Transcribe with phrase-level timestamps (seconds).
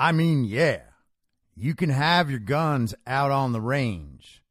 [0.00, 0.80] I mean, yeah,
[1.54, 4.42] you can have your guns out on the range,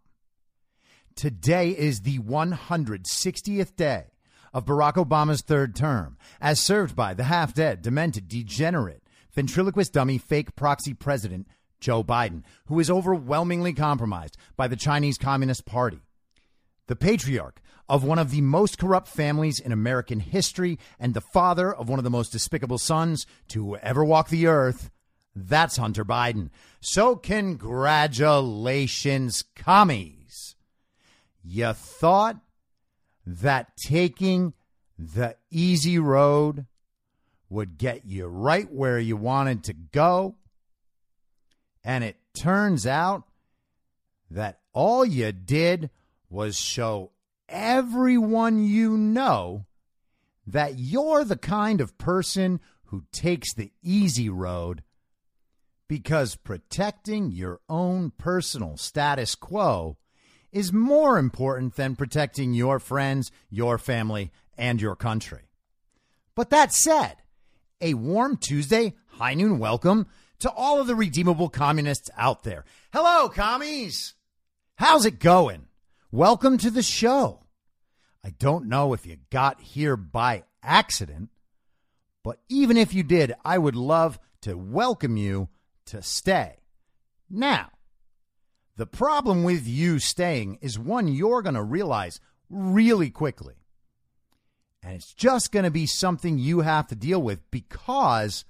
[1.16, 4.06] Today is the 160th day
[4.54, 10.18] of Barack Obama's third term, as served by the half dead, demented, degenerate, ventriloquist dummy,
[10.18, 11.48] fake proxy president
[11.80, 16.02] Joe Biden, who is overwhelmingly compromised by the Chinese Communist Party.
[16.90, 21.72] The patriarch of one of the most corrupt families in American history and the father
[21.72, 24.90] of one of the most despicable sons to ever walk the earth.
[25.36, 26.50] That's Hunter Biden.
[26.82, 30.56] So, congratulations, commies.
[31.44, 32.38] You thought
[33.24, 34.56] that taking
[34.98, 36.66] the easy road
[37.50, 40.38] would get you right where you wanted to go?
[41.84, 43.26] And it turns out
[44.32, 45.92] that all you did
[46.30, 47.12] was show
[47.48, 49.66] everyone you know
[50.46, 54.84] that you're the kind of person who takes the easy road
[55.88, 59.98] because protecting your own personal status quo
[60.52, 65.50] is more important than protecting your friends, your family, and your country.
[66.36, 67.16] But that said,
[67.82, 70.08] a warm Tuesday, high noon welcome
[70.40, 72.66] to all of the redeemable communists out there.
[72.94, 74.16] Hello, commies.
[74.76, 75.69] How's it going?
[76.12, 77.46] Welcome to the show.
[78.24, 81.30] I don't know if you got here by accident,
[82.24, 85.50] but even if you did, I would love to welcome you
[85.86, 86.62] to stay.
[87.30, 87.70] Now,
[88.76, 93.58] the problem with you staying is one you're going to realize really quickly.
[94.82, 98.46] And it's just going to be something you have to deal with because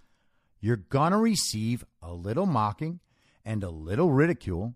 [0.61, 3.01] you're going to receive a little mocking
[3.43, 4.75] and a little ridicule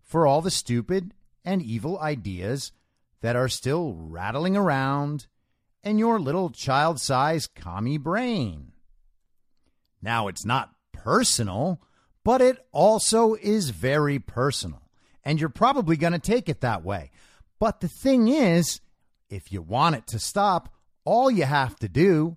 [0.00, 1.12] for all the stupid
[1.44, 2.72] and evil ideas
[3.20, 5.26] that are still rattling around
[5.82, 8.72] in your little child sized commie brain.
[10.00, 11.80] Now, it's not personal,
[12.24, 14.82] but it also is very personal.
[15.24, 17.10] And you're probably going to take it that way.
[17.60, 18.80] But the thing is,
[19.30, 22.36] if you want it to stop, all you have to do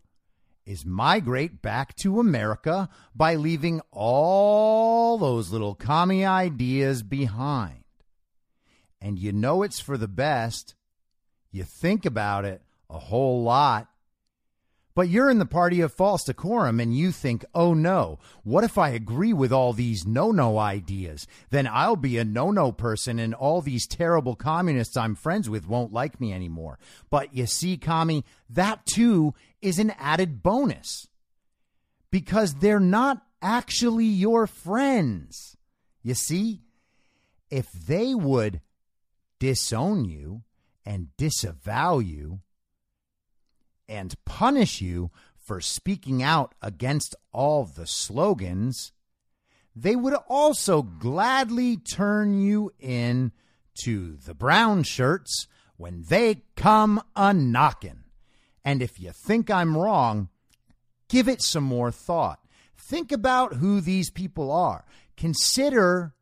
[0.65, 7.84] is migrate back to America by leaving all those little commie ideas behind.
[9.05, 10.73] And you know it's for the best.
[11.51, 13.87] You think about it a whole lot.
[14.95, 18.79] But you're in the party of false decorum and you think, oh no, what if
[18.79, 21.27] I agree with all these no no ideas?
[21.51, 25.67] Then I'll be a no no person and all these terrible communists I'm friends with
[25.67, 26.79] won't like me anymore.
[27.11, 31.07] But you see, commie, that too is an added bonus
[32.09, 35.55] because they're not actually your friends.
[36.01, 36.63] You see,
[37.51, 38.61] if they would
[39.39, 40.43] disown you
[40.85, 42.41] and disavow you,
[43.87, 48.91] and punish you for speaking out against all the slogans,
[49.75, 53.31] they would also gladly turn you in
[53.83, 55.47] to the brown shirts
[55.77, 58.03] when they come a knocking.
[58.63, 60.29] And if you think I'm wrong,
[61.09, 62.39] give it some more thought.
[62.77, 64.85] Think about who these people are.
[65.17, 66.13] Consider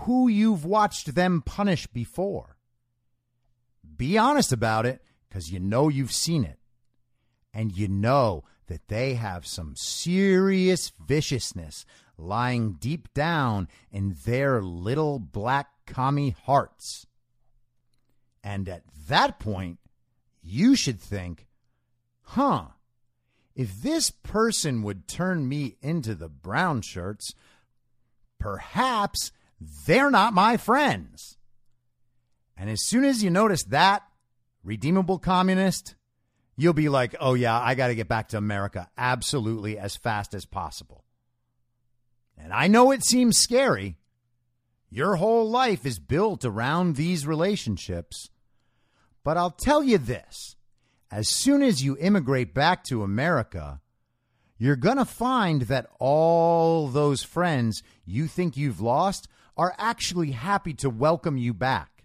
[0.00, 2.56] who you've watched them punish before.
[3.96, 6.58] Be honest about it because you know you've seen it
[7.52, 11.84] and you know that they have some serious viciousness
[12.16, 17.06] lying deep down in their little black commie hearts.
[18.44, 19.78] And at that point,
[20.42, 21.46] you should think,
[22.22, 22.66] huh,
[23.54, 27.34] if this person would turn me into the brown shirts,
[28.38, 31.36] perhaps they're not my friends.
[32.56, 34.02] And as soon as you notice that,
[34.64, 35.94] redeemable communist,
[36.56, 40.34] you'll be like, oh, yeah, I got to get back to America absolutely as fast
[40.34, 41.04] as possible.
[42.36, 43.96] And I know it seems scary.
[44.90, 48.30] Your whole life is built around these relationships.
[49.22, 50.56] But I'll tell you this
[51.10, 53.80] as soon as you immigrate back to America,
[54.58, 59.28] you're going to find that all those friends you think you've lost
[59.58, 62.04] are actually happy to welcome you back.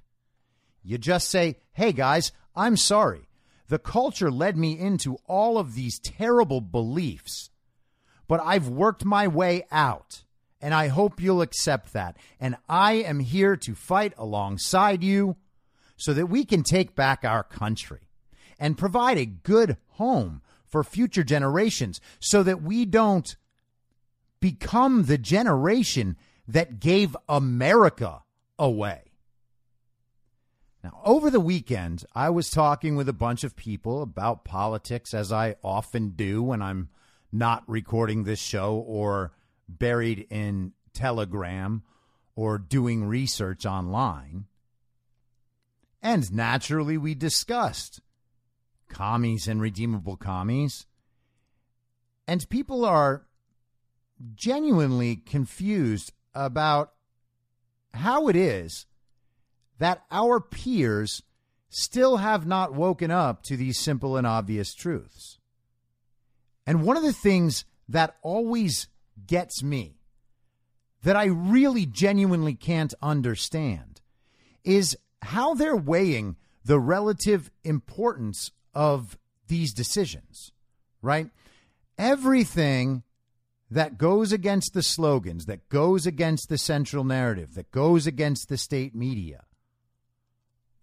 [0.84, 3.30] You just say, hey guys, I'm sorry.
[3.70, 7.52] The culture led me into all of these terrible beliefs,
[8.28, 10.24] but I've worked my way out,
[10.60, 12.18] and I hope you'll accept that.
[12.40, 15.38] And I am here to fight alongside you
[15.96, 18.10] so that we can take back our country
[18.60, 23.36] and provide a good home for future generations so that we don't
[24.40, 26.18] become the generation
[26.48, 28.24] that gave America
[28.60, 29.12] away.
[30.84, 35.32] Now, over the weekend, I was talking with a bunch of people about politics, as
[35.32, 36.90] I often do when I'm
[37.32, 39.32] not recording this show or
[39.70, 41.84] buried in Telegram
[42.36, 44.46] or doing research online.
[46.02, 48.02] And naturally, we discussed
[48.90, 50.86] commies and redeemable commies.
[52.28, 53.26] And people are
[54.36, 56.94] genuinely confused about
[57.94, 58.86] how it is
[59.80, 61.24] that our peers
[61.70, 65.40] still have not woken up to these simple and obvious truths.
[66.66, 68.88] And one of the things that always
[69.28, 69.98] gets me,
[71.04, 74.02] that I really genuinely can't understand,
[74.64, 80.52] is how they're weighing the relative importance of these decisions,
[81.02, 81.30] right?
[81.98, 83.04] Everything
[83.74, 88.58] that goes against the slogans, that goes against the central narrative, that goes against the
[88.58, 89.46] state media,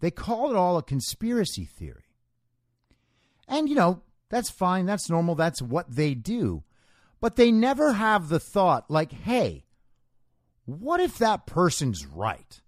[0.01, 2.03] they call it all a conspiracy theory.
[3.47, 6.63] And, you know, that's fine, that's normal, that's what they do.
[7.21, 9.63] But they never have the thought, like, hey,
[10.65, 12.61] what if that person's right?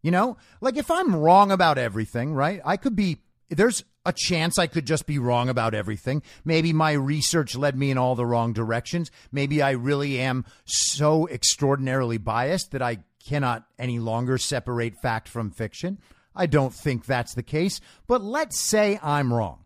[0.00, 2.62] You know, like if I'm wrong about everything, right?
[2.64, 3.18] I could be,
[3.50, 6.22] there's a chance I could just be wrong about everything.
[6.44, 9.10] Maybe my research led me in all the wrong directions.
[9.30, 15.50] Maybe I really am so extraordinarily biased that I cannot any longer separate fact from
[15.50, 15.98] fiction.
[16.34, 19.64] I don't think that's the case, but let's say I'm wrong.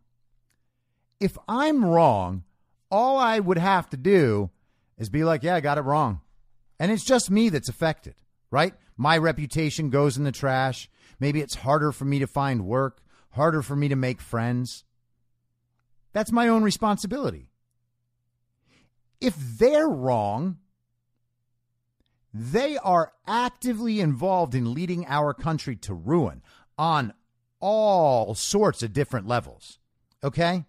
[1.21, 2.43] If I'm wrong,
[2.91, 4.51] all I would have to do
[4.99, 6.21] is be like, yeah, I got it wrong.
[6.79, 8.15] And it's just me that's affected,
[8.51, 8.75] right?
[8.97, 10.89] My reputation goes in the trash.
[11.21, 13.01] Maybe it's harder for me to find work,
[13.35, 14.85] harder for me to make friends.
[16.13, 17.49] That's my own responsibility.
[19.21, 20.59] If they're wrong,
[22.33, 26.43] they are actively involved in leading our country to ruin
[26.77, 27.13] on
[27.61, 29.79] all sorts of different levels.
[30.23, 30.65] Okay?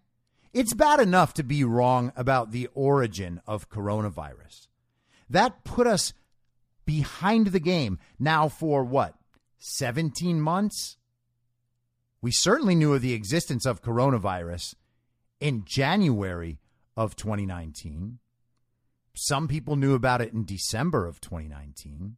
[0.53, 4.67] It's bad enough to be wrong about the origin of coronavirus.
[5.29, 6.13] That put us
[6.85, 9.15] behind the game now for what,
[9.57, 10.97] 17 months?
[12.25, 14.73] We certainly knew of the existence of coronavirus
[15.39, 16.57] in January
[16.97, 18.17] of 2019.
[19.13, 22.15] Some people knew about it in December of 2019.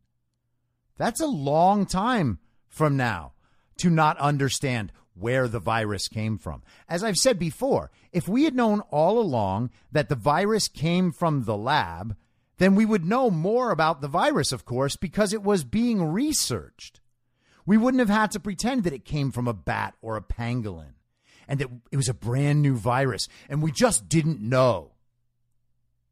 [0.95, 2.39] That's a long time
[2.69, 3.33] from now
[3.79, 6.63] to not understand where the virus came from.
[6.87, 11.43] As I've said before, if we had known all along that the virus came from
[11.43, 12.15] the lab,
[12.59, 17.01] then we would know more about the virus, of course, because it was being researched.
[17.67, 20.93] We wouldn't have had to pretend that it came from a bat or a pangolin
[21.49, 24.93] and that it was a brand new virus and we just didn't know.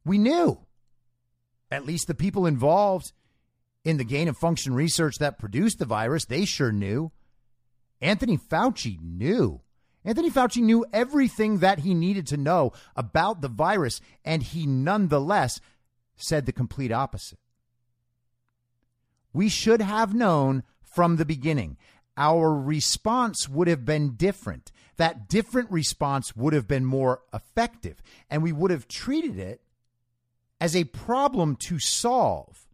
[0.04, 0.60] We knew.
[1.72, 3.14] At least the people involved
[3.86, 7.14] in the gain of function research that produced the virus, they sure knew.
[8.02, 9.62] Anthony Fauci knew.
[10.04, 15.60] Anthony Fauci knew everything that he needed to know about the virus, and he nonetheless
[16.18, 17.40] said the complete opposite.
[19.34, 20.64] We should have known
[20.96, 21.78] from the beginning.
[22.18, 24.72] Our response would have been different.
[24.96, 29.62] That different response would have been more effective, and we would have treated it
[30.62, 32.66] as a problem to solve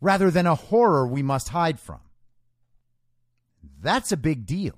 [0.00, 2.00] rather than a horror we must hide from.
[3.80, 4.76] That's a big deal.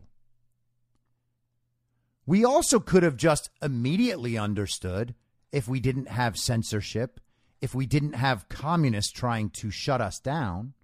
[2.25, 5.15] We also could have just immediately understood
[5.53, 7.21] if we didn't have censorship,
[7.61, 10.75] if we didn't have communists trying to shut us down,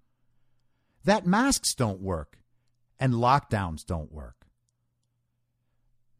[1.05, 2.37] that masks don't work
[2.99, 4.45] and lockdowns don't work.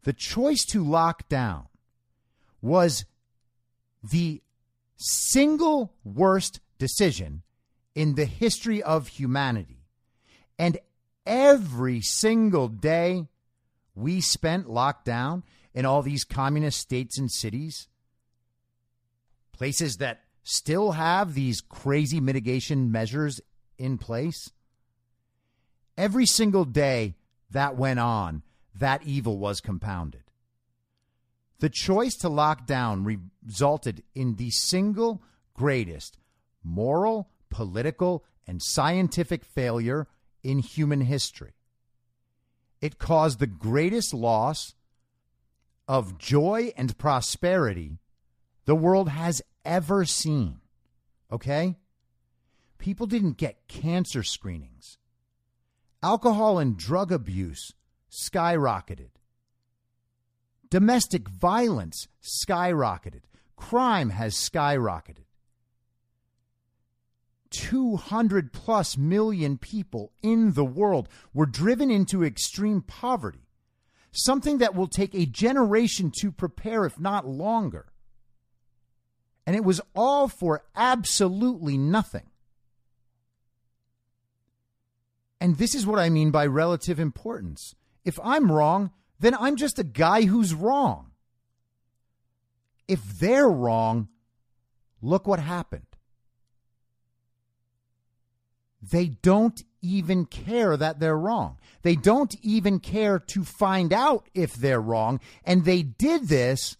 [0.03, 1.65] The choice to lock down
[2.61, 3.05] was
[4.03, 4.41] the
[4.97, 7.41] single worst decision
[7.95, 9.85] in the history of humanity.
[10.57, 10.77] And
[11.25, 13.27] every single day
[13.95, 15.43] we spent locked down,
[15.75, 17.89] in all these communist states and cities,
[19.51, 23.41] places that still have these crazy mitigation measures
[23.77, 24.51] in place.
[25.97, 27.15] Every single day
[27.51, 28.43] that went on,
[28.77, 30.23] that evil was compounded.
[31.59, 35.21] The choice to lock down resulted in the single
[35.53, 36.17] greatest
[36.63, 40.07] moral, political, and scientific failure
[40.43, 41.53] in human history.
[42.81, 44.73] It caused the greatest loss
[45.87, 47.99] of joy and prosperity
[48.65, 50.59] the world has ever seen.
[51.31, 51.77] Okay?
[52.77, 54.97] People didn't get cancer screenings.
[56.05, 57.71] Alcohol and drug abuse
[58.11, 59.09] skyrocketed.
[60.69, 63.21] Domestic violence skyrocketed.
[63.55, 65.25] Crime has skyrocketed.
[67.49, 73.47] 200 plus million people in the world were driven into extreme poverty,
[74.11, 77.87] something that will take a generation to prepare, if not longer.
[79.47, 82.29] And it was all for absolutely nothing.
[85.39, 87.75] And this is what I mean by relative importance.
[88.03, 91.11] If I'm wrong, then I'm just a guy who's wrong.
[92.87, 94.09] If they're wrong,
[95.01, 95.87] look what happened.
[98.81, 101.57] They don't even care that they're wrong.
[101.81, 105.19] They don't even care to find out if they're wrong.
[105.43, 106.77] And they did this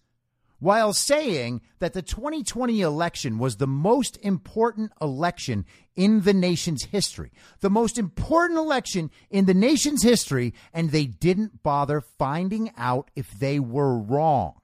[0.58, 7.30] while saying that the 2020 election was the most important election in the nation's history.
[7.60, 13.30] The most important election in the nation's history, and they didn't bother finding out if
[13.38, 14.54] they were wrong.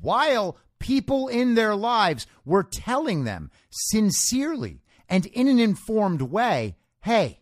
[0.00, 7.40] While people in their lives were telling them sincerely and in an informed way, hey,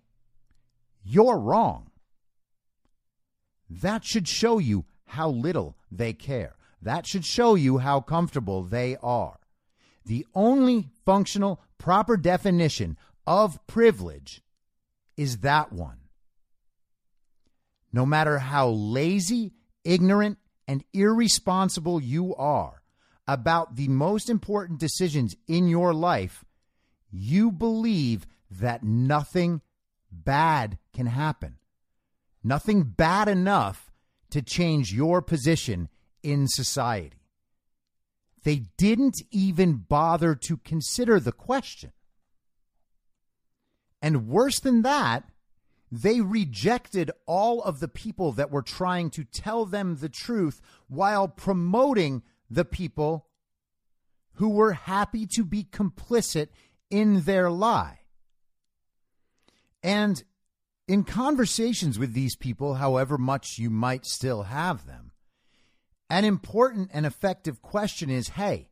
[1.05, 1.91] you're wrong.
[3.71, 6.58] That should show you how little they care.
[6.83, 9.39] That should show you how comfortable they are.
[10.05, 14.43] The only functional, proper definition of privilege
[15.17, 15.99] is that one.
[17.93, 19.53] No matter how lazy,
[19.85, 22.83] ignorant, and irresponsible you are
[23.27, 26.45] about the most important decisions in your life,
[27.11, 29.61] you believe that nothing
[30.11, 31.57] bad can happen.
[32.43, 33.91] Nothing bad enough
[34.31, 35.89] to change your position
[36.23, 37.17] in society.
[38.45, 41.93] They didn't even bother to consider the question.
[44.01, 45.25] And worse than that,
[45.91, 51.29] they rejected all of the people that were trying to tell them the truth while
[51.29, 53.27] promoting the people
[54.35, 56.49] who were happy to be complicit
[56.91, 58.01] in their lie.
[59.83, 60.23] And
[60.87, 65.08] in conversations with these people, however much you might still have them,
[66.11, 68.69] an important and effective question is hey,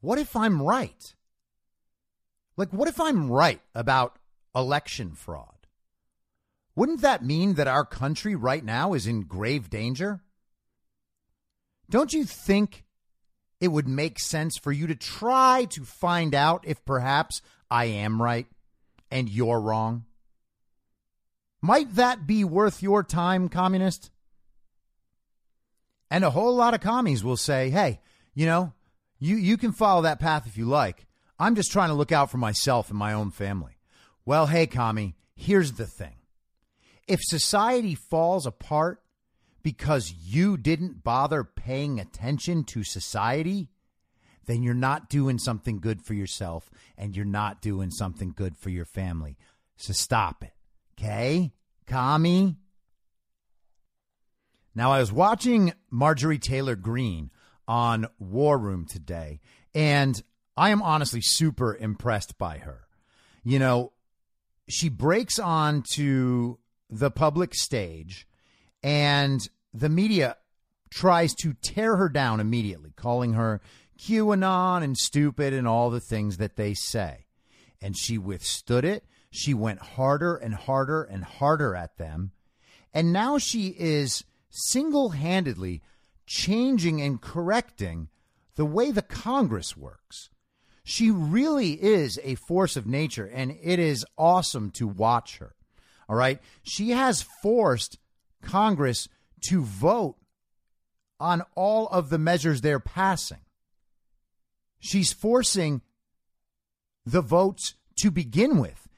[0.00, 1.14] what if I'm right?
[2.56, 4.18] Like, what if I'm right about
[4.54, 5.66] election fraud?
[6.74, 10.22] Wouldn't that mean that our country right now is in grave danger?
[11.88, 12.84] Don't you think
[13.60, 17.40] it would make sense for you to try to find out if perhaps
[17.70, 18.46] I am right
[19.10, 20.04] and you're wrong?
[21.62, 24.10] Might that be worth your time, communist?
[26.10, 28.00] And a whole lot of commies will say, hey,
[28.34, 28.72] you know,
[29.18, 31.06] you, you can follow that path if you like.
[31.38, 33.78] I'm just trying to look out for myself and my own family.
[34.24, 36.14] Well, hey, commie, here's the thing.
[37.06, 39.02] If society falls apart
[39.62, 43.68] because you didn't bother paying attention to society,
[44.46, 48.70] then you're not doing something good for yourself and you're not doing something good for
[48.70, 49.36] your family.
[49.76, 50.52] So stop it.
[50.98, 51.52] Okay?
[51.86, 52.56] Commie?
[54.76, 57.30] Now, I was watching Marjorie Taylor Greene
[57.66, 59.40] on War Room today,
[59.74, 60.22] and
[60.54, 62.86] I am honestly super impressed by her.
[63.42, 63.92] You know,
[64.68, 66.58] she breaks onto
[66.90, 68.28] the public stage,
[68.82, 70.36] and the media
[70.90, 73.62] tries to tear her down immediately, calling her
[73.98, 77.24] QAnon and stupid and all the things that they say.
[77.80, 79.06] And she withstood it.
[79.30, 82.32] She went harder and harder and harder at them.
[82.92, 84.22] And now she is
[84.56, 85.82] single handedly
[86.26, 88.08] changing and correcting
[88.56, 90.30] the way the Congress works.
[90.82, 95.54] She really is a force of nature, and it is awesome to watch her.
[96.08, 96.40] All right.
[96.62, 97.98] She has forced
[98.42, 99.08] Congress
[99.48, 100.16] to vote
[101.18, 103.40] on all of the measures they're passing.
[104.78, 105.82] She's forcing
[107.04, 108.88] the votes to begin with.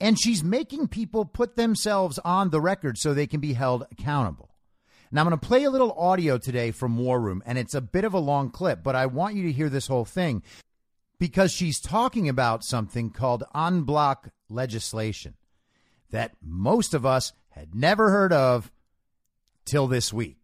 [0.00, 4.51] And she's making people put themselves on the record so they can be held accountable.
[5.14, 7.82] Now, I'm going to play a little audio today from War Room, and it's a
[7.82, 10.42] bit of a long clip, but I want you to hear this whole thing
[11.18, 15.34] because she's talking about something called en bloc legislation
[16.10, 18.72] that most of us had never heard of
[19.66, 20.41] till this week.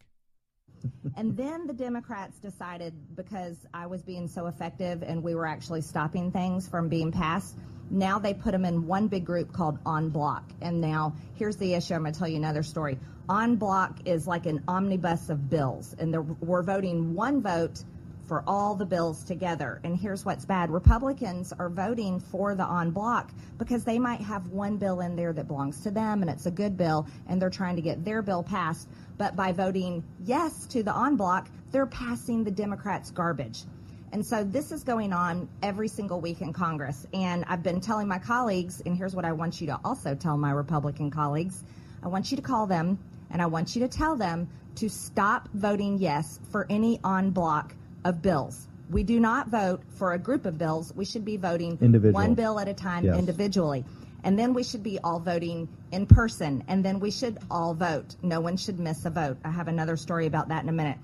[1.16, 5.80] And then the Democrats decided because I was being so effective and we were actually
[5.80, 7.56] stopping things from being passed,
[7.90, 10.44] now they put them in one big group called en bloc.
[10.60, 11.94] And now here's the issue.
[11.94, 12.98] I'm going to tell you another story.
[13.30, 17.82] En bloc is like an omnibus of bills, and we're voting one vote
[18.28, 19.80] for all the bills together.
[19.82, 24.48] And here's what's bad Republicans are voting for the en bloc because they might have
[24.48, 27.50] one bill in there that belongs to them and it's a good bill and they're
[27.50, 28.88] trying to get their bill passed.
[29.18, 33.64] But by voting yes to the en bloc, they're passing the Democrats' garbage.
[34.12, 37.06] And so this is going on every single week in Congress.
[37.12, 40.38] And I've been telling my colleagues, and here's what I want you to also tell
[40.38, 41.62] my Republican colleagues
[42.02, 42.98] I want you to call them
[43.30, 47.74] and I want you to tell them to stop voting yes for any en bloc
[48.04, 48.68] of bills.
[48.90, 50.92] We do not vote for a group of bills.
[50.94, 52.14] We should be voting Individual.
[52.14, 53.18] one bill at a time Yes.
[53.18, 53.84] individually.
[54.28, 56.62] And then we should be all voting in person.
[56.68, 58.14] And then we should all vote.
[58.20, 59.38] No one should miss a vote.
[59.42, 60.98] I have another story about that in a minute.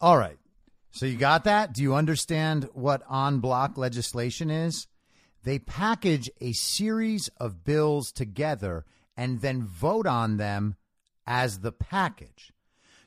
[0.00, 0.38] All right.
[0.92, 1.74] So you got that?
[1.74, 4.86] Do you understand what en bloc legislation is?
[5.44, 10.76] They package a series of bills together and then vote on them
[11.26, 12.50] as the package.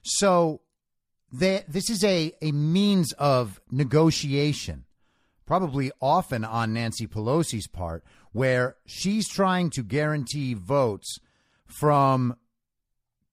[0.04, 0.62] So
[1.32, 4.86] they, this is a, a means of negotiation,
[5.48, 8.04] probably often on Nancy Pelosi's part,
[8.36, 11.22] where she's trying to guarantee votes
[11.66, 12.36] from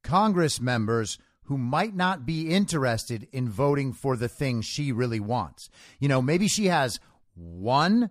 [0.05, 5.69] Congress members who might not be interested in voting for the thing she really wants.
[5.99, 7.01] You know, maybe she has
[7.35, 8.11] one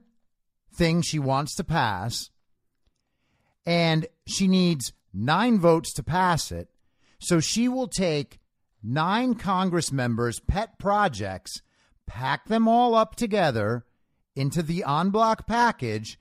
[0.76, 2.30] thing she wants to pass
[3.66, 6.68] and she needs nine votes to pass it.
[7.20, 8.40] So she will take
[8.84, 11.62] nine Congress members' pet projects,
[12.06, 13.86] pack them all up together
[14.36, 16.18] into the en bloc package,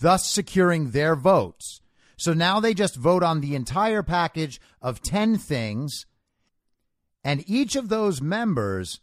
[0.00, 1.80] thus securing their votes.
[2.16, 6.06] So now they just vote on the entire package of 10 things,
[7.22, 9.00] and each of those members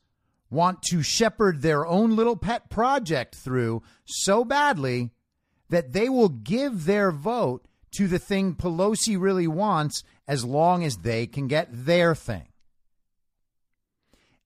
[0.50, 5.12] want to shepherd their own little pet project through so badly
[5.70, 10.98] that they will give their vote to the thing Pelosi really wants as long as
[10.98, 12.48] they can get their thing.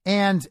[0.06, 0.48] And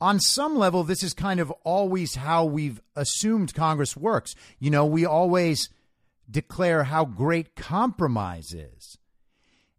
[0.00, 4.34] on some level, this is kind of always how we've assumed Congress works.
[4.58, 5.70] You know, we always
[6.30, 8.98] declare how great compromise is.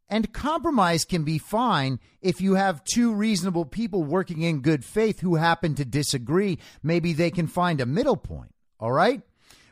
[0.10, 5.19] And compromise can be fine if you have two reasonable people working in good faith
[5.19, 6.60] who happen to disagree.
[6.82, 8.53] Maybe they can find a middle point.
[8.80, 9.21] All right.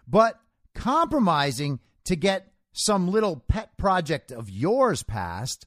[0.07, 0.39] But
[0.73, 5.65] compromising to get some little pet project of yours passed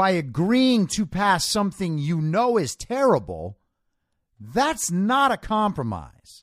[0.00, 3.58] by agreeing to pass something you know is terrible,
[4.40, 6.42] that's not a compromise.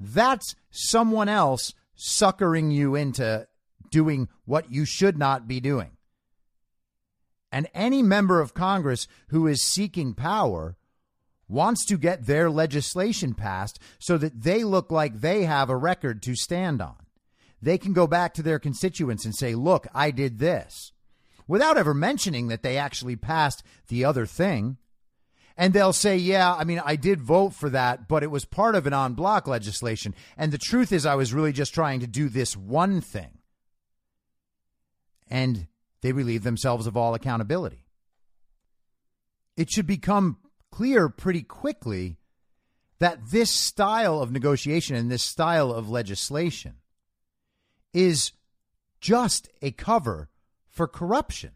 [0.00, 3.46] That's someone else suckering you into
[3.92, 5.92] doing what you should not be doing.
[7.52, 10.76] And any member of Congress who is seeking power
[11.46, 16.20] wants to get their legislation passed so that they look like they have a record
[16.24, 17.06] to stand on.
[17.62, 20.90] They can go back to their constituents and say, look, I did this,
[21.46, 24.76] without ever mentioning that they actually passed the other thing.
[25.56, 28.74] And they'll say, yeah, I mean, I did vote for that, but it was part
[28.74, 30.14] of an en bloc legislation.
[30.36, 33.38] And the truth is, I was really just trying to do this one thing.
[35.28, 35.66] And
[36.00, 37.84] they relieve themselves of all accountability.
[39.56, 40.38] It should become
[40.70, 42.16] clear pretty quickly
[42.98, 46.76] that this style of negotiation and this style of legislation
[47.92, 48.32] is
[49.00, 50.30] just a cover
[50.72, 51.52] for corruption.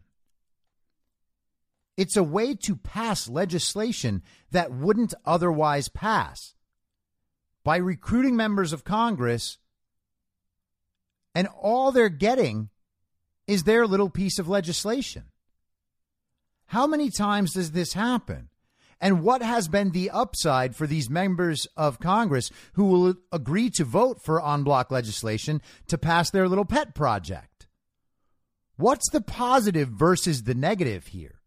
[1.97, 6.53] It's a way to pass legislation that wouldn't otherwise pass
[7.63, 9.57] by recruiting members of Congress,
[11.35, 12.69] and all they're getting
[13.47, 15.23] is their little piece of legislation.
[16.67, 18.49] How many times does this happen?
[18.99, 23.83] And what has been the upside for these members of Congress who will agree to
[23.83, 27.56] vote for en bloc legislation to pass their little pet project?
[28.77, 31.37] What's the positive versus the negative here?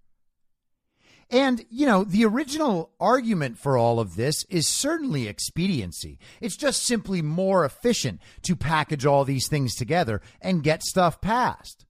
[1.31, 6.19] And, you know, the original argument for all of this is certainly expediency.
[6.41, 11.87] It's just simply more efficient to package all these things together and get stuff passed.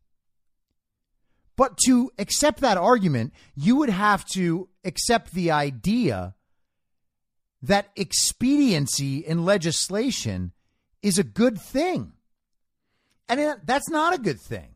[1.56, 6.34] But to accept that argument, you would have to accept the idea
[7.62, 10.52] that expediency in legislation
[11.02, 12.12] is a good thing.
[13.28, 14.74] And uh, that's not a good thing.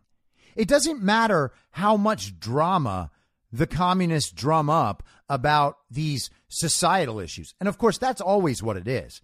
[0.57, 3.11] It doesn't matter how much drama
[3.53, 7.55] the communists drum up about these societal issues.
[7.61, 9.21] And of course, that's always what it is.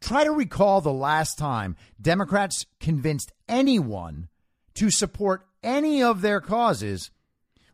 [0.00, 4.28] Try to recall the last time Democrats convinced anyone
[4.74, 7.10] to support any of their causes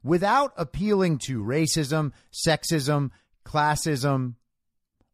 [0.03, 3.11] without appealing to racism, sexism,
[3.45, 4.35] classism,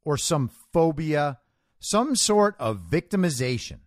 [0.05, 1.38] or some phobia,
[1.81, 3.81] some sort of victimization,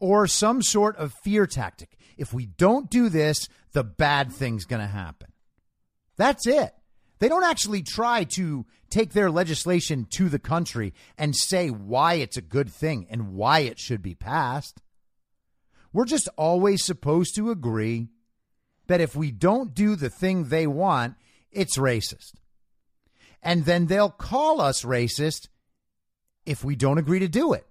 [0.00, 1.96] or some sort of fear tactic.
[2.18, 5.28] If we don't do this, the bad thing's going to happen.
[6.16, 6.74] That's it.
[7.20, 12.36] They don't actually try to take their legislation to the country and say why it's
[12.36, 14.80] a good thing and why it should be passed.
[15.92, 18.08] We're just always supposed to agree
[18.86, 21.14] that if we don't do the thing they want,
[21.50, 22.34] it's racist.
[23.42, 25.48] And then they'll call us racist
[26.44, 27.67] if we don't agree to do it.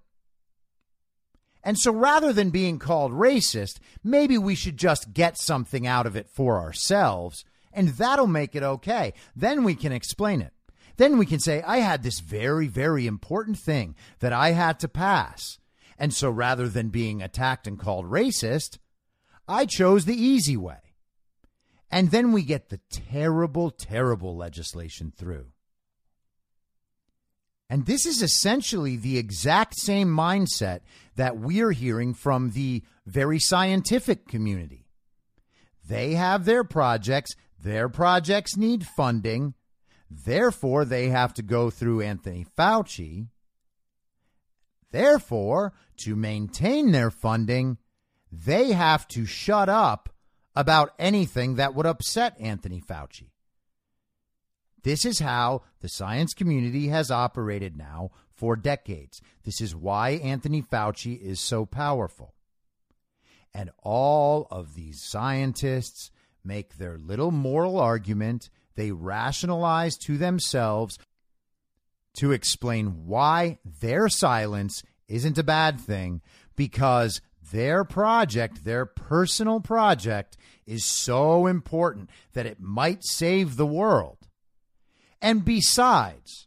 [1.62, 6.16] And so rather than being called racist, maybe we should just get something out of
[6.16, 9.12] it for ourselves, and that'll make it okay.
[9.34, 10.52] Then we can explain it.
[10.96, 14.88] Then we can say, I had this very, very important thing that I had to
[14.88, 15.58] pass.
[15.96, 18.78] And so rather than being attacked and called racist,
[19.46, 20.78] I chose the easy way.
[21.90, 25.46] And then we get the terrible, terrible legislation through.
[27.70, 30.80] And this is essentially the exact same mindset
[31.16, 34.86] that we're hearing from the very scientific community.
[35.86, 39.54] They have their projects, their projects need funding,
[40.10, 43.28] therefore, they have to go through Anthony Fauci.
[44.90, 47.76] Therefore, to maintain their funding,
[48.32, 50.08] they have to shut up
[50.54, 53.27] about anything that would upset Anthony Fauci.
[54.82, 59.20] This is how the science community has operated now for decades.
[59.44, 62.34] This is why Anthony Fauci is so powerful.
[63.52, 66.10] And all of these scientists
[66.44, 70.98] make their little moral argument, they rationalize to themselves
[72.14, 76.20] to explain why their silence isn't a bad thing
[76.56, 77.20] because
[77.52, 80.36] their project, their personal project,
[80.66, 84.17] is so important that it might save the world.
[85.20, 86.46] And besides,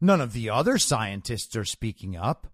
[0.00, 2.46] none of the other scientists are speaking up.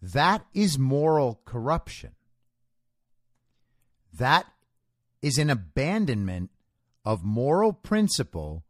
[0.00, 2.12] That is moral corruption.
[4.12, 4.46] That
[5.22, 6.50] is an abandonment
[7.04, 8.64] of moral principle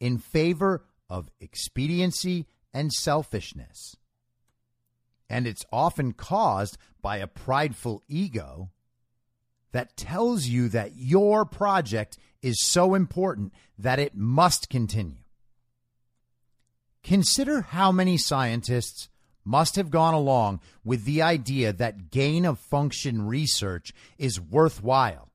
[0.00, 3.96] in favor of expediency and selfishness.
[5.28, 8.70] And it's often caused by a prideful ego
[9.72, 15.18] that tells you that your project is so important that it must continue.
[17.02, 19.08] Consider how many scientists
[19.44, 25.30] must have gone along with the idea that gain of function research is worthwhile,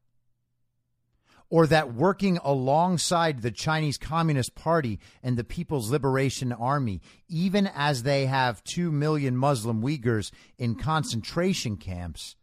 [1.49, 8.03] or that working alongside the Chinese Communist Party and the People's Liberation Army, even as
[8.03, 12.35] they have 2 million Muslim Uyghurs in concentration camps,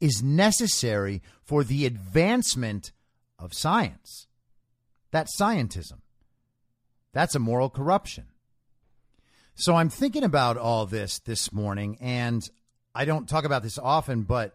[0.00, 2.92] is necessary for the advancement
[3.40, 4.26] of science.
[5.10, 6.00] That's scientism.
[7.12, 8.26] That's a moral corruption.
[9.54, 12.48] So I'm thinking about all this this morning, and
[12.94, 14.54] I don't talk about this often, but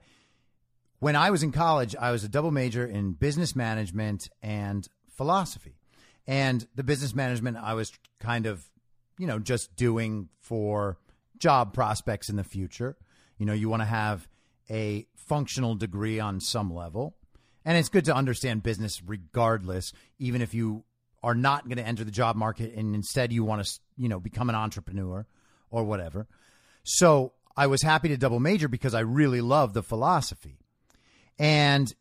[1.00, 5.76] when I was in college, I was a double major in business management and philosophy.
[6.26, 8.66] And the business management I was kind of,
[9.20, 10.98] you know, just doing for
[11.38, 12.96] job prospects in the future.
[13.38, 14.28] You know, you want to have
[14.70, 17.16] a functional degree on some level.
[17.66, 20.84] And it's good to understand business regardless, even if you
[21.24, 24.20] are not going to enter the job market and instead you want to, you know,
[24.20, 25.26] become an entrepreneur
[25.72, 26.28] or whatever.
[26.84, 30.60] So I was happy to double major because I really love the philosophy.
[31.40, 31.92] And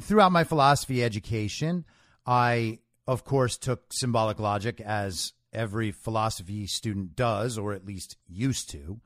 [0.00, 1.84] throughout my philosophy education,
[2.26, 8.70] I, of course, took symbolic logic as every philosophy student does, or at least used
[8.70, 9.00] to.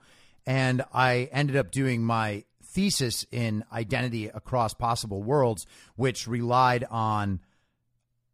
[0.47, 7.41] And I ended up doing my thesis in Identity Across Possible Worlds, which relied on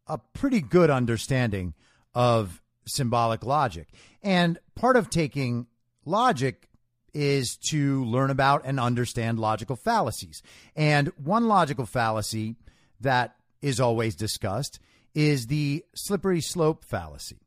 [0.07, 1.75] a pretty good understanding
[2.15, 3.89] of symbolic logic.
[4.23, 5.67] And part of taking
[6.05, 6.69] logic
[7.13, 10.43] is to learn about and understand logical fallacies.
[10.77, 12.57] And one logical fallacy
[13.01, 14.79] that is always discussed
[15.15, 17.39] is the slippery slope fallacy.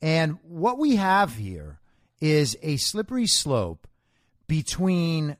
[0.00, 1.80] And what we have here
[2.20, 3.86] is a slippery slope
[4.46, 5.36] between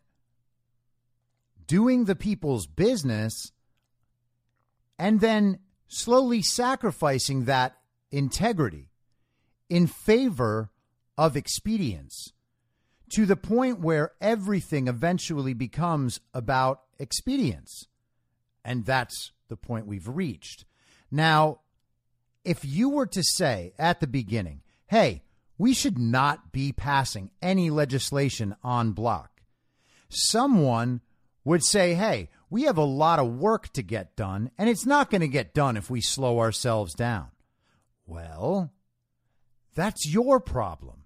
[1.66, 3.52] doing the people's business
[4.98, 7.76] and then slowly sacrificing that
[8.11, 8.90] integrity
[9.68, 10.70] in favor
[11.18, 12.33] of expedience
[13.11, 17.87] to the point where everything eventually becomes about expedience.
[18.64, 20.64] And that's the point we've reached.
[21.11, 21.61] Now,
[22.44, 25.22] if you were to say at the beginning, hey,
[25.59, 29.31] we should not be passing any legislation en bloc,
[30.09, 31.00] someone
[31.46, 35.11] would say, hey, we have a lot of work to get done, and it's not
[35.11, 37.28] going to get done if we slow ourselves down.
[38.04, 38.72] Well,
[39.72, 41.04] that's your problem,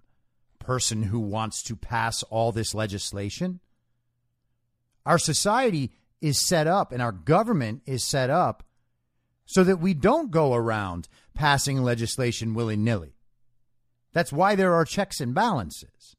[0.57, 3.59] person who wants to pass all this legislation.
[5.05, 8.63] Our society is set up and our government is set up
[9.45, 13.15] so that we don't go around passing legislation willy nilly.
[14.11, 16.15] That's why there are checks and balances.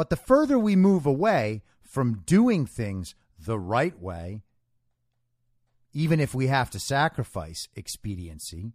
[0.00, 4.40] But the further we move away from doing things the right way,
[5.92, 8.72] even if we have to sacrifice expediency,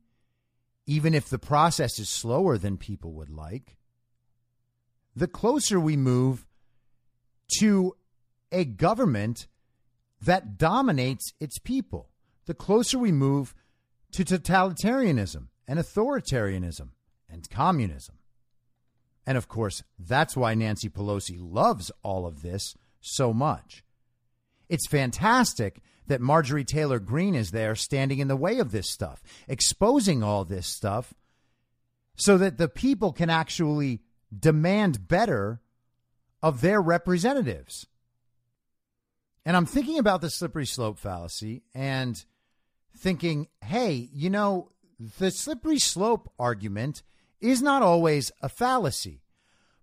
[0.85, 3.75] even if the process is slower than people would like,
[5.15, 6.45] the closer we move
[7.57, 7.95] to
[8.51, 9.47] a government
[10.21, 12.11] that dominates its people,
[12.45, 13.55] the closer we move
[14.11, 16.89] to totalitarianism and authoritarianism
[17.27, 18.19] and communism.
[19.25, 23.83] And of course, that's why Nancy Pelosi loves all of this so much.
[24.69, 29.23] It's fantastic that Marjorie Taylor Greene is there standing in the way of this stuff,
[29.47, 31.13] exposing all this stuff
[32.15, 34.01] so that the people can actually
[34.37, 35.61] demand better
[36.41, 37.87] of their representatives.
[39.45, 42.23] And I'm thinking about the slippery slope fallacy and
[42.97, 44.71] thinking, hey, you know,
[45.19, 47.03] the slippery slope argument
[47.45, 49.21] is not always a fallacy,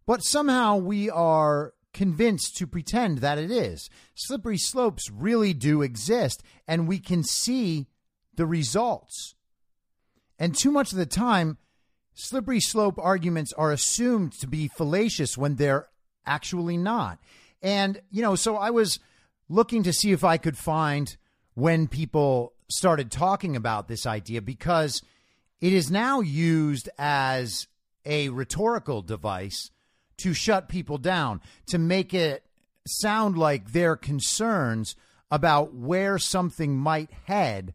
[0.07, 3.91] but somehow we are convinced to pretend that it is.
[4.15, 7.87] Slippery slopes really do exist, and we can see
[8.35, 9.35] the results.
[10.39, 11.59] And too much of the time,
[12.15, 15.89] slippery slope arguments are assumed to be fallacious when they're
[16.27, 17.19] actually not.
[17.63, 18.99] And, you know, so I was
[19.49, 21.17] looking to see if I could find
[21.55, 25.03] when people started talking about this idea because
[25.63, 27.69] it is now used as
[28.05, 29.71] a rhetorical device
[30.19, 32.45] to shut people down, to make it
[32.87, 34.97] sound like their concerns
[35.31, 37.75] about where something might head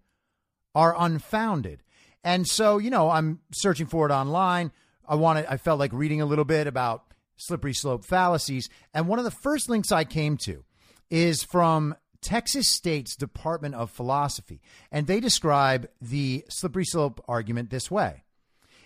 [0.76, 1.82] are unfounded.
[2.26, 4.74] And so, you know, I'm searching for it online.
[5.08, 7.06] I wanted I felt like reading a little bit about
[7.38, 10.66] slippery slope fallacies, and one of the first links I came to
[11.10, 17.92] is from Texas State's Department of Philosophy, and they describe the slippery slope argument this
[17.92, 18.24] way.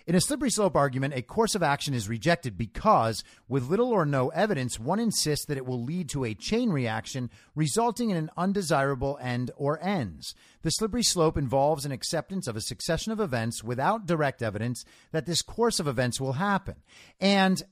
[0.04, 4.04] In a slippery slope argument, a course of action is rejected because, with little or
[4.04, 8.30] no evidence, one insists that it will lead to a chain reaction resulting in an
[8.36, 10.34] undesirable end or ends.
[10.62, 15.26] The slippery slope involves an acceptance of a succession of events without direct evidence that
[15.26, 16.76] this course of events will happen.
[17.20, 17.62] And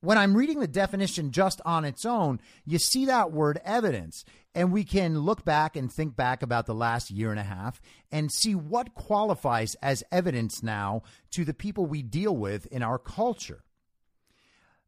[0.00, 4.24] when I'm reading the definition just on its own, you see that word evidence.
[4.54, 7.80] And we can look back and think back about the last year and a half
[8.10, 12.98] and see what qualifies as evidence now to the people we deal with in our
[12.98, 13.62] culture.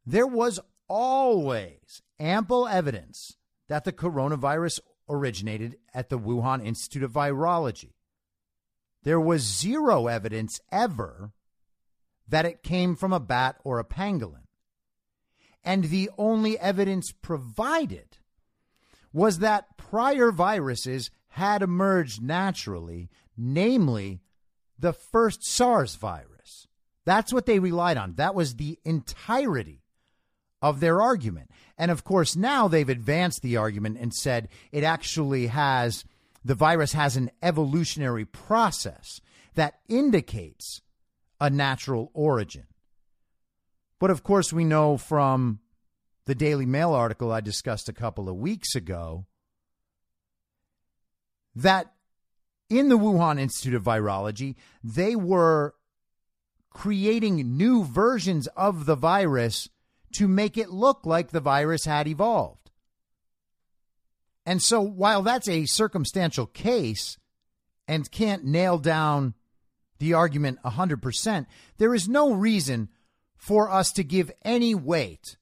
[0.06, 3.36] There was always ample evidence
[3.68, 7.92] that the coronavirus originated at the Wuhan Institute of Virology.
[9.02, 11.32] There was zero evidence ever
[12.28, 14.46] that it came from a bat or a pangolin.
[15.64, 18.18] And the only evidence provided
[19.12, 24.20] was that prior viruses had emerged naturally, namely
[24.78, 26.66] the first SARS virus.
[27.04, 28.14] That's what they relied on.
[28.14, 29.82] That was the entirety
[30.62, 31.50] of their argument.
[31.78, 36.04] And of course, now they've advanced the argument and said it actually has
[36.44, 39.20] the virus has an evolutionary process
[39.54, 40.82] that indicates
[41.40, 42.66] a natural origin.
[44.00, 45.60] But of course, we know from
[46.24, 49.26] the Daily Mail article I discussed a couple of weeks ago
[51.54, 51.92] that
[52.70, 55.74] in the Wuhan Institute of Virology, they were
[56.70, 59.68] creating new versions of the virus
[60.14, 62.70] to make it look like the virus had evolved.
[64.46, 67.18] And so, while that's a circumstantial case
[67.86, 69.34] and can't nail down
[69.98, 72.88] the argument 100%, there is no reason
[73.40, 75.38] for us to give any weight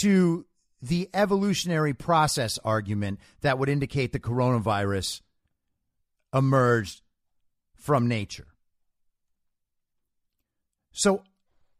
[0.00, 0.44] to
[0.82, 5.20] the evolutionary process argument that would indicate the coronavirus
[6.34, 7.00] emerged
[7.76, 8.48] from nature.
[10.90, 11.22] So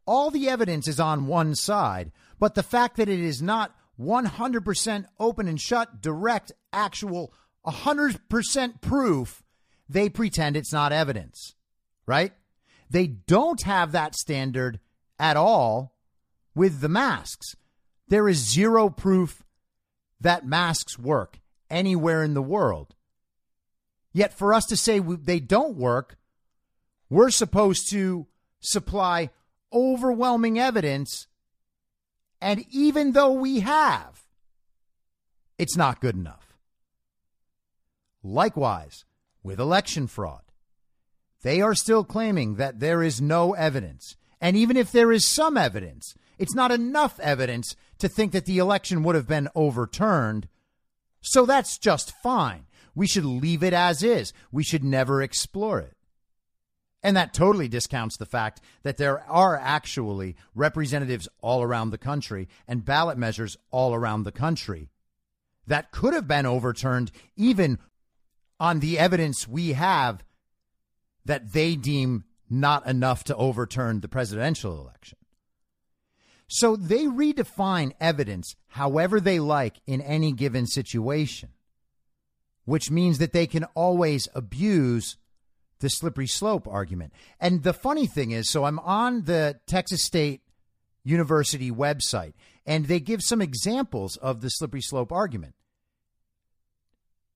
[0.06, 5.06] all the evidence is on one side, but the fact that it is not 100%
[5.18, 7.34] open and shut, direct, actual,
[7.66, 9.42] 100% proof,
[9.88, 11.56] they pretend it's not evidence,
[12.06, 12.32] right?
[12.88, 14.78] They don't have that standard
[15.18, 15.94] at all
[16.54, 17.56] with the masks.
[18.08, 19.44] There is zero proof
[20.20, 21.38] that masks work
[21.70, 22.94] anywhere in the world.
[24.12, 26.16] Yet for us to say they don't work,
[27.10, 28.26] we're supposed to
[28.60, 29.30] supply
[29.72, 31.26] overwhelming evidence.
[32.40, 34.22] And even though we have,
[35.58, 36.54] it's not good enough.
[38.22, 39.04] Likewise,
[39.42, 40.42] with election fraud,
[41.42, 44.16] they are still claiming that there is no evidence.
[44.40, 48.58] And even if there is some evidence, it's not enough evidence to think that the
[48.58, 50.48] election would have been overturned.
[51.20, 52.66] So that's just fine.
[52.94, 54.32] We should leave it as is.
[54.52, 55.96] We should never explore it.
[57.02, 62.48] And that totally discounts the fact that there are actually representatives all around the country
[62.66, 64.88] and ballot measures all around the country
[65.66, 67.78] that could have been overturned even
[68.58, 70.24] on the evidence we have
[71.24, 75.18] that they deem not enough to overturn the presidential election.
[76.48, 81.50] So they redefine evidence however they like in any given situation,
[82.64, 85.16] which means that they can always abuse
[85.80, 87.12] the slippery slope argument.
[87.40, 90.42] And the funny thing is so I'm on the Texas State
[91.04, 95.54] University website, and they give some examples of the slippery slope argument.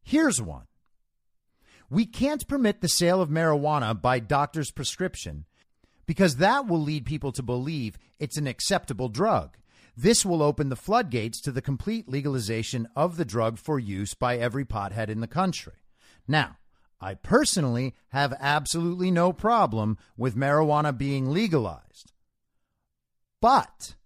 [0.02, 0.66] Here's one
[1.90, 5.44] We can't permit the sale of marijuana by doctor's prescription
[6.06, 9.56] because that will lead people to believe it's an acceptable drug.
[9.96, 14.38] This will open the floodgates to the complete legalization of the drug for use by
[14.38, 15.74] every pothead in the country.
[16.28, 16.58] Now,
[17.00, 22.12] I personally have absolutely no problem with marijuana being legalized.
[23.40, 23.96] But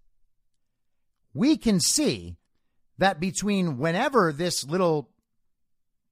[1.35, 2.37] we can see
[2.97, 5.11] that between whenever this little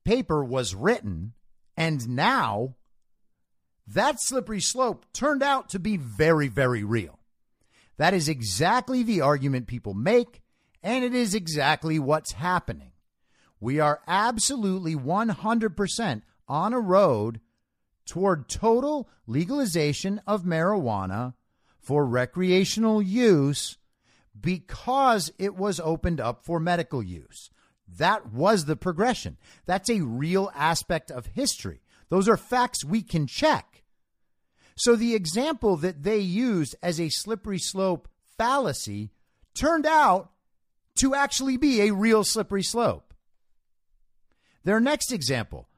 [0.04, 1.32] paper was written
[1.76, 2.74] and now,
[3.86, 7.18] that slippery slope turned out to be very, very real.
[7.96, 10.42] That is exactly the argument people make,
[10.82, 12.92] and it is exactly what's happening.
[13.60, 17.40] We are absolutely 100% on a road
[18.06, 21.34] toward total legalization of marijuana
[21.78, 23.78] for recreational use
[24.38, 27.50] because it was opened up for medical use.
[27.98, 29.36] That was the progression.
[29.66, 31.82] That's a real aspect of history.
[32.08, 33.82] Those are facts we can check.
[34.76, 39.10] So the example that they used as a slippery slope fallacy
[39.54, 40.30] turned out
[40.96, 43.14] to actually be a real slippery slope.
[44.64, 45.68] Their next example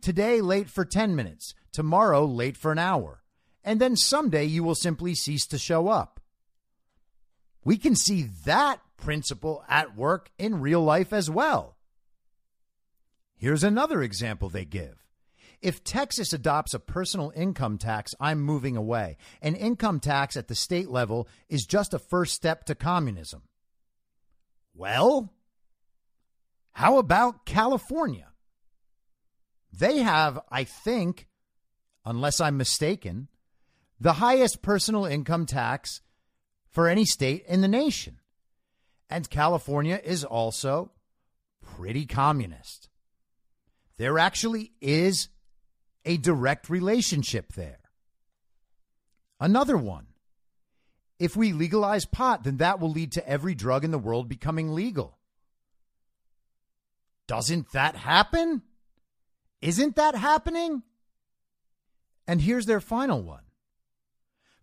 [0.00, 3.22] today late for 10 minutes, tomorrow late for an hour,
[3.64, 6.20] and then someday you will simply cease to show up.
[7.64, 11.76] We can see that principle at work in real life as well.
[13.36, 15.04] Here's another example they give.
[15.60, 19.16] If Texas adopts a personal income tax, I'm moving away.
[19.40, 23.42] An income tax at the state level is just a first step to communism.
[24.74, 25.32] Well,
[26.72, 28.28] how about California?
[29.72, 31.28] They have, I think,
[32.04, 33.28] unless I'm mistaken,
[33.98, 36.02] the highest personal income tax
[36.70, 38.18] for any state in the nation.
[39.10, 40.90] And California is also
[41.62, 42.88] pretty communist.
[43.96, 45.28] There actually is
[46.04, 47.78] a direct relationship there.
[49.40, 50.06] Another one.
[51.18, 54.74] If we legalize pot, then that will lead to every drug in the world becoming
[54.74, 55.18] legal.
[57.26, 58.62] Doesn't that happen?
[59.62, 60.82] Isn't that happening?
[62.26, 63.44] And here's their final one.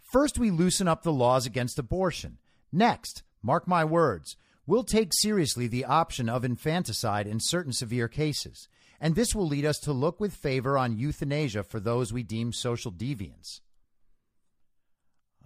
[0.01, 2.37] First, we loosen up the laws against abortion.
[2.71, 8.67] Next, mark my words, we'll take seriously the option of infanticide in certain severe cases.
[8.99, 12.53] And this will lead us to look with favor on euthanasia for those we deem
[12.53, 13.61] social deviants.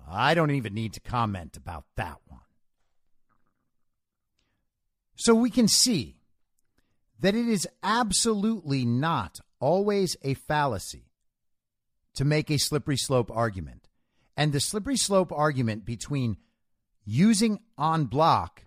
[0.07, 2.41] I don't even need to comment about that one.
[5.15, 6.17] So we can see
[7.19, 11.09] that it is absolutely not always a fallacy
[12.15, 13.87] to make a slippery slope argument.
[14.37, 16.37] And the slippery slope argument between
[17.05, 18.65] using en bloc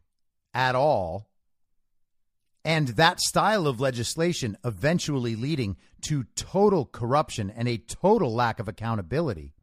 [0.54, 1.28] at all
[2.64, 8.68] and that style of legislation eventually leading to total corruption and a total lack of
[8.68, 9.54] accountability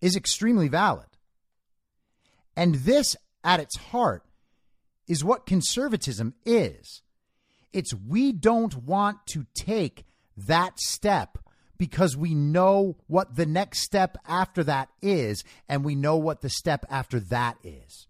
[0.00, 1.06] is extremely valid.
[2.56, 3.14] And this,
[3.44, 4.24] at its heart,
[5.06, 7.02] is what conservatism is.
[7.72, 10.04] It's we don't want to take
[10.36, 11.38] that step
[11.78, 16.50] because we know what the next step after that is, and we know what the
[16.50, 18.06] step after that is.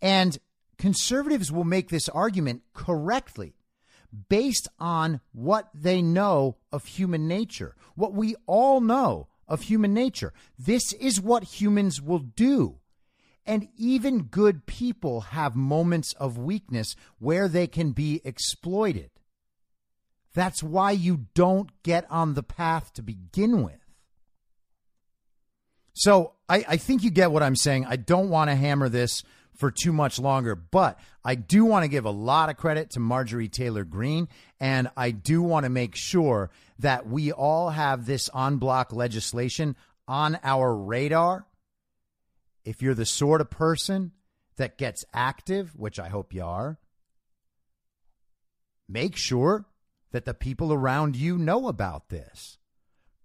[0.00, 0.38] And
[0.78, 3.54] conservatives will make this argument correctly
[4.28, 10.32] based on what they know of human nature, what we all know of human nature.
[10.58, 12.78] This is what humans will do.
[13.46, 19.10] And even good people have moments of weakness where they can be exploited.
[20.34, 23.78] That's why you don't get on the path to begin with.
[25.94, 27.86] So I, I think you get what I'm saying.
[27.86, 29.22] I don't want to hammer this
[29.54, 33.00] for too much longer, but I do want to give a lot of credit to
[33.00, 34.28] Marjorie Taylor Greene,
[34.58, 39.76] and I do want to make sure that we all have this en bloc legislation
[40.08, 41.46] on our radar.
[42.64, 44.10] If you're the sort of person
[44.56, 46.78] that gets active, which I hope you are,
[48.88, 49.66] make sure
[50.14, 52.56] that the people around you know about this.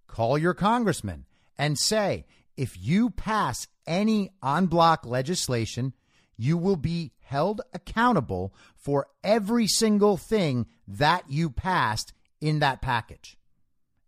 [0.08, 1.24] Call your congressman
[1.56, 2.26] and say,
[2.56, 5.94] if you pass any en bloc legislation,
[6.36, 13.38] you will be held accountable for every single thing that you passed in that package.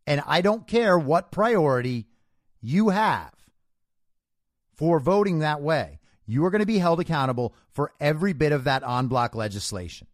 [0.04, 2.08] And I don't care what priority
[2.60, 3.32] you have
[4.74, 6.00] for voting that way.
[6.26, 10.08] You are going to be held accountable for every bit of that en bloc legislation.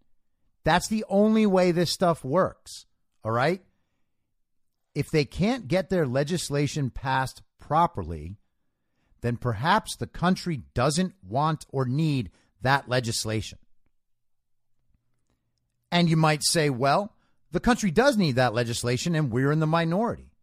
[0.69, 2.85] That's the only way this stuff works.
[3.25, 3.63] All right?
[4.95, 8.37] If they can't get their legislation passed properly,
[9.23, 13.59] then perhaps the country doesn't want or need that legislation.
[15.91, 17.15] And you might say, well,
[17.51, 20.35] the country does need that legislation and we're in the minority.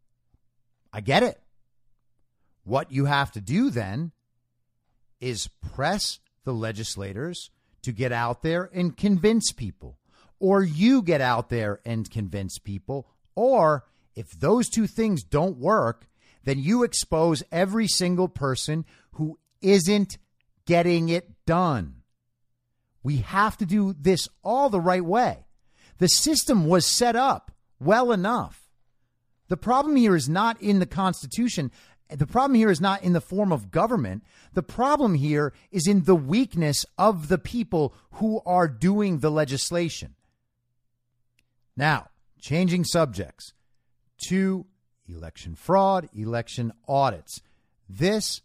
[0.91, 1.39] I get it.
[2.63, 4.11] What you have to do then
[5.21, 7.51] is press the legislators
[7.83, 9.99] to get out there and convince people,
[10.39, 16.07] or you get out there and convince people, or if those two things don't work,
[16.43, 20.17] then you expose every single person who isn't
[20.65, 21.95] getting it done.
[23.03, 25.45] We have to do this all the right way.
[25.97, 28.69] The system was set up well enough.
[29.47, 31.71] The problem here is not in the Constitution.
[32.09, 34.23] The problem here is not in the form of government.
[34.53, 40.15] The problem here is in the weakness of the people who are doing the legislation.
[41.77, 42.07] Now,
[42.39, 43.53] changing subjects
[44.29, 44.65] to
[45.09, 47.41] election fraud, election audits.
[47.89, 48.41] This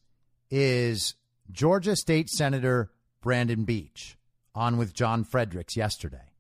[0.50, 1.14] is
[1.52, 2.90] Georgia State Senator
[3.22, 4.18] Brandon Beach
[4.54, 6.32] on with John Fredericks yesterday.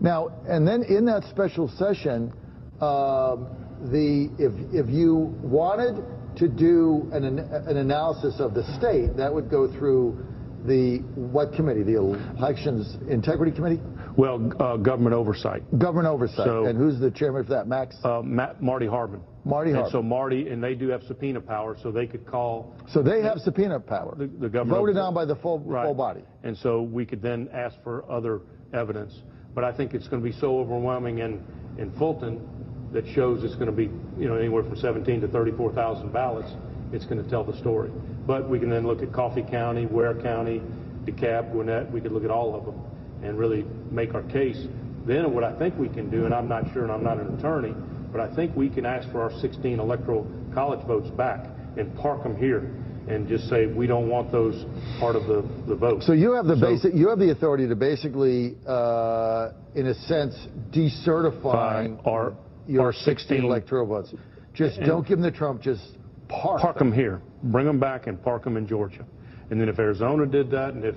[0.00, 2.32] Now, and then in that special session,
[2.80, 3.48] um,
[3.82, 6.04] the if if you wanted
[6.36, 10.26] to do an an analysis of the state, that would go through
[10.64, 11.82] the what committee?
[11.82, 13.80] The Elections Integrity Committee?
[14.16, 15.62] Well, uh, government oversight.
[15.78, 16.46] Government oversight.
[16.46, 17.66] So- and who's the chairman for that?
[17.68, 17.96] Max?
[18.04, 19.20] Uh, Matt, Marty Harbin.
[19.44, 23.00] Marty And so Marty, and they do have subpoena power, so they could call so
[23.02, 24.14] they have subpoena power.
[24.14, 24.78] the, the government.
[24.80, 25.06] Voted oversight.
[25.08, 25.86] on by the full, Right.
[25.86, 26.22] full body.
[26.42, 28.42] And so we could then ask for other
[28.74, 29.18] evidence.
[29.54, 31.42] But I think it's going to be so overwhelming in,
[31.78, 32.46] in Fulton
[32.92, 36.50] that shows it's going to be, you know, anywhere from 17 to 34,000 ballots.
[36.92, 37.90] It's going to tell the story.
[38.26, 40.60] But we can then look at Coffee County, Ware County,
[41.04, 41.90] DeKalb, Gwinnett.
[41.90, 42.74] We could look at all of them
[43.22, 44.66] and really make our case.
[45.06, 47.38] Then what I think we can do, and I'm not sure, and I'm not an
[47.38, 47.74] attorney,
[48.12, 51.46] but I think we can ask for our 16 electoral college votes back
[51.76, 52.70] and park them here
[53.08, 54.64] and just say we don't want those
[54.98, 56.02] part of the, the vote.
[56.02, 59.94] So you have the So- basic, you have the authority to basically, uh, in a
[59.94, 60.36] sense,
[60.70, 62.32] decertify our-
[62.66, 64.14] your our 16 16 electoral votes.
[64.54, 65.60] Just don't give them to Trump.
[65.60, 65.96] Just
[66.28, 69.04] park, park them here, bring them back and park them in Georgia.
[69.50, 70.94] And then if Arizona did that, and if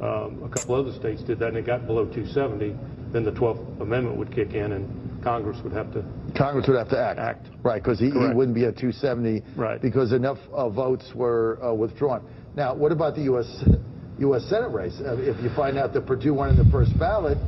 [0.00, 2.74] um, a couple other states did that, and it got below 270,
[3.12, 6.04] then the 12th Amendment would kick in, and Congress would have to.
[6.36, 7.18] Congress would have to act.
[7.18, 7.46] Act.
[7.62, 9.80] Right, because he, he wouldn't be at 270 Right.
[9.80, 12.26] because enough uh, votes were uh, withdrawn.
[12.56, 13.64] Now, what about the U.S.
[14.18, 14.44] U.S.
[14.48, 14.94] Senate race?
[15.00, 17.38] Uh, if you find out that Perdue won in the first ballot,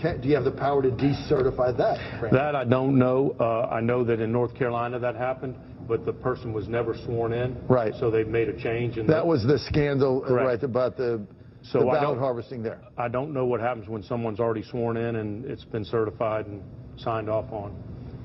[0.00, 1.98] can, do you have the power to decertify that?
[2.20, 2.30] Brandon?
[2.32, 3.34] That I don't know.
[3.38, 5.54] Uh, I know that in North Carolina that happened,
[5.86, 7.56] but the person was never sworn in.
[7.68, 7.94] Right.
[7.98, 8.96] So they've made a change.
[8.96, 10.46] And That was the scandal, uh, Correct.
[10.46, 11.24] right, about the,
[11.64, 12.80] So the I ballot don't- harvesting there.
[12.98, 16.62] I don't know what happens when someone's already sworn in and it's been certified and
[16.98, 17.74] signed off on.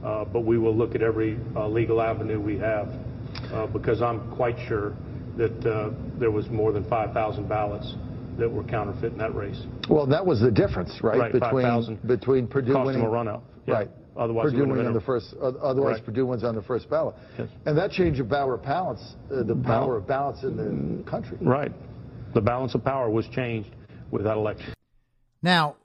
[0.03, 2.89] Uh, but we will look at every uh, legal avenue we have
[3.51, 4.93] uh, because I'm quite sure
[5.37, 7.95] that uh, there was more than 5,000 ballots
[8.37, 9.61] that were counterfeit in that race.
[9.89, 13.41] Well, that was the difference, right, Right, between 5,000 between Perdue cost winning a runout.
[13.65, 13.73] Yeah.
[13.73, 13.89] Right.
[14.17, 15.33] Otherwise, Perdue winning on the first.
[15.41, 16.05] uh, Otherwise, Correct.
[16.05, 17.15] Perdue wins on the first ballot.
[17.37, 17.47] Yes.
[17.65, 20.57] And that change the power of balance, uh, the power of balance in
[21.03, 21.37] the country.
[21.41, 21.71] Right.
[22.33, 23.75] The balance of power was changed
[24.11, 24.73] with that election.
[25.41, 25.75] Now,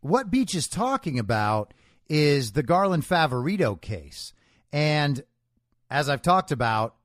[0.00, 1.72] what Beach is talking about
[2.08, 4.32] is the Garland Favorito case.
[4.72, 5.22] And
[5.90, 6.96] as I've talked about,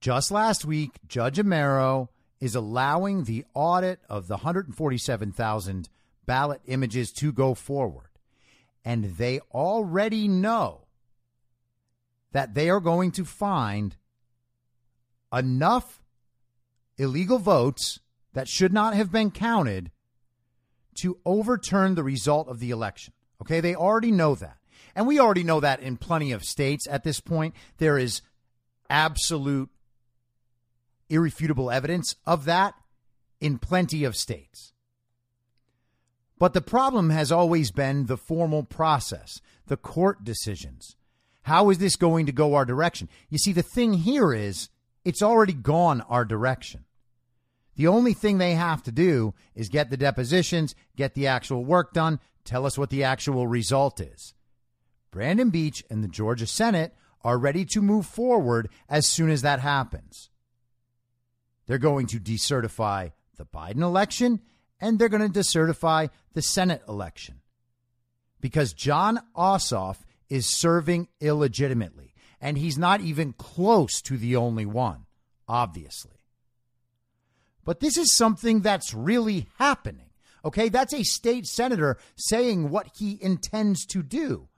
[0.00, 2.08] just last week, Judge Amero
[2.40, 5.88] is allowing the audit of the 147,000
[6.26, 8.10] ballot images to go forward.
[8.84, 10.82] And they already know
[12.32, 13.96] that they are going to find
[15.32, 16.02] enough
[16.98, 18.00] illegal votes
[18.36, 19.90] that should not have been counted
[20.94, 23.14] to overturn the result of the election.
[23.40, 24.58] Okay, they already know that.
[24.94, 27.54] And we already know that in plenty of states at this point.
[27.78, 28.20] There is
[28.90, 29.70] absolute,
[31.08, 32.74] irrefutable evidence of that
[33.40, 34.74] in plenty of states.
[36.38, 40.94] But the problem has always been the formal process, the court decisions.
[41.44, 43.08] How is this going to go our direction?
[43.30, 44.68] You see, the thing here is
[45.06, 46.85] it's already gone our direction.
[47.76, 51.92] The only thing they have to do is get the depositions, get the actual work
[51.92, 54.34] done, tell us what the actual result is.
[55.10, 59.60] Brandon Beach and the Georgia Senate are ready to move forward as soon as that
[59.60, 60.30] happens.
[61.66, 64.40] They're going to decertify the Biden election
[64.80, 67.40] and they're going to decertify the Senate election
[68.40, 69.98] because Jon Ossoff
[70.28, 75.06] is serving illegitimately, and he's not even close to the only one,
[75.48, 76.15] obviously.
[77.66, 80.08] But this is something that's really happening.
[80.44, 84.48] Okay, that's a state senator saying what he intends to do.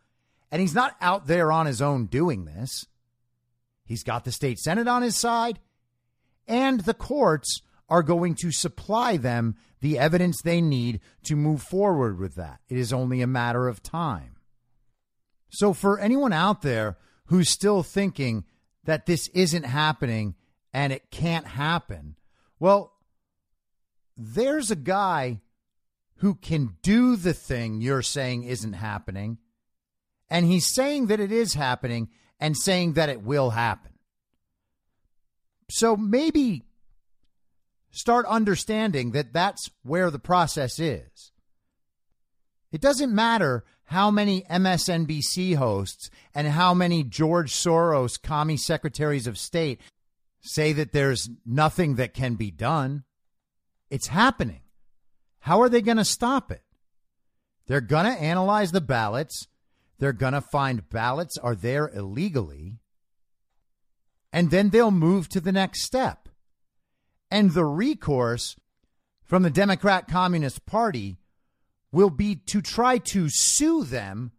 [0.53, 2.87] And he's not out there on his own doing this.
[3.85, 5.59] He's got the state senate on his side,
[6.47, 12.19] and the courts are going to supply them the evidence they need to move forward
[12.19, 12.61] with that.
[12.69, 14.37] It is only a matter of time.
[15.49, 18.45] So, for anyone out there who's still thinking
[18.85, 20.35] that this isn't happening
[20.75, 22.17] and it can't happen,
[22.61, 22.93] well,
[24.19, 25.41] there's a guy
[26.17, 29.39] who can do the thing you're saying isn't happening,
[30.29, 32.09] and he's saying that it is happening
[32.41, 33.93] and saying that it will happen.
[35.71, 36.65] So maybe
[37.91, 41.33] start understanding that that's where the process is.
[42.73, 49.39] It doesn't matter how many MSNBC hosts and how many George Soros commie secretaries of
[49.39, 49.81] state
[50.41, 53.05] say that there's nothing that can be done.
[53.91, 54.61] It's happening.
[55.41, 56.63] How are they going to stop it?
[57.67, 59.47] They're going to analyze the ballots.
[59.99, 62.79] They're going to find ballots are there illegally.
[64.33, 66.29] And then they'll move to the next step.
[67.31, 68.57] And the recourse
[69.25, 71.19] from the Democrat Communist Party
[71.93, 74.33] will be to try to sue them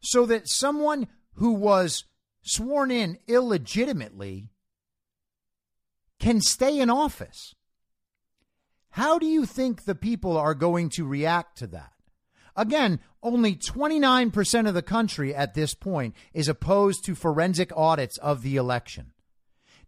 [0.00, 2.04] so that someone who was
[2.42, 4.48] sworn in illegitimately
[6.18, 7.54] can stay in office.
[8.94, 11.90] How do you think the people are going to react to that?
[12.54, 18.42] Again, only 29% of the country at this point is opposed to forensic audits of
[18.42, 19.10] the election.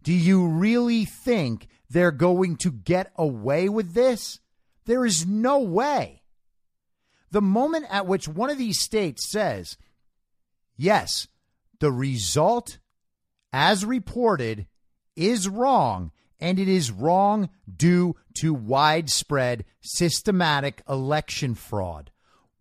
[0.03, 4.41] Do you really think they're going to get away with this?
[4.83, 6.23] There is no way.
[7.31, 9.77] The moment at which one of these states says,
[10.75, 11.29] yes,
[11.79, 12.79] the result
[13.53, 14.67] as reported
[15.15, 22.11] is wrong, and it is wrong due to widespread systematic election fraud.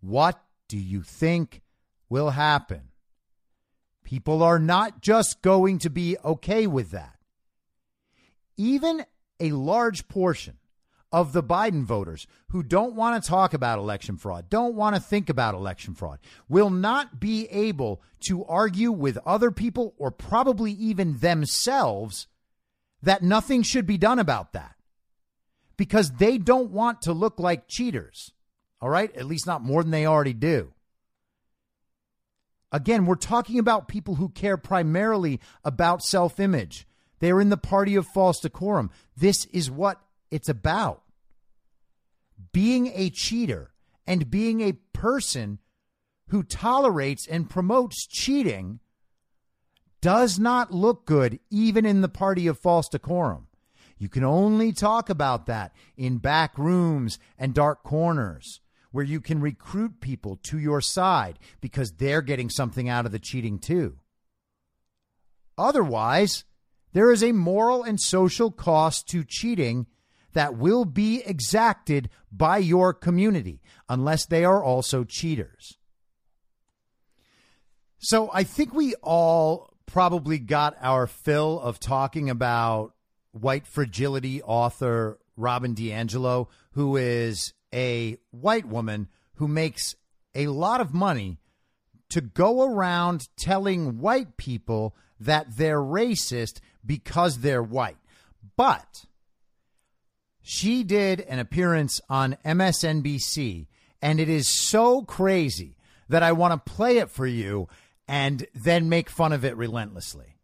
[0.00, 1.62] What do you think
[2.08, 2.88] will happen?
[4.04, 7.16] People are not just going to be okay with that.
[8.56, 9.04] Even
[9.40, 10.58] a large portion
[11.12, 15.00] of the Biden voters who don't want to talk about election fraud, don't want to
[15.00, 16.18] think about election fraud,
[16.48, 22.26] will not be able to argue with other people or probably even themselves
[23.06, 24.74] that nothing should be done about that
[25.76, 28.32] because they don't want to look like cheaters.
[28.80, 29.14] All right?
[29.16, 30.72] At least not more than they already do.
[32.72, 36.86] Again, we're talking about people who care primarily about self image
[37.20, 38.90] they're in the party of false decorum.
[39.16, 40.00] This is what
[40.30, 41.02] it's about.
[42.52, 43.72] Being a cheater
[44.06, 45.58] and being a person
[46.28, 48.80] who tolerates and promotes cheating
[50.06, 53.48] does not look good, even in the party of false decorum.
[53.98, 58.60] You can only talk about that in back rooms and dark corners
[58.92, 63.18] where you can recruit people to your side because they're getting something out of the
[63.18, 63.96] cheating too.
[65.58, 66.44] Otherwise,
[66.92, 69.88] there is a moral and social cost to cheating
[70.34, 75.78] that will be exacted by your community unless they are also cheaters.
[77.98, 82.92] So I think we all probably got our fill of talking about
[83.32, 89.94] white fragility author Robin DiAngelo, who is a white woman who makes
[90.34, 91.38] a lot of money
[92.10, 97.96] to go around telling white people that they're racist because they're white.
[98.56, 99.06] But
[100.40, 103.66] she did an appearance on MSNBC,
[104.00, 105.76] and it is so crazy
[106.08, 107.68] that I want to play it for you
[108.08, 110.36] and then make fun of it relentlessly.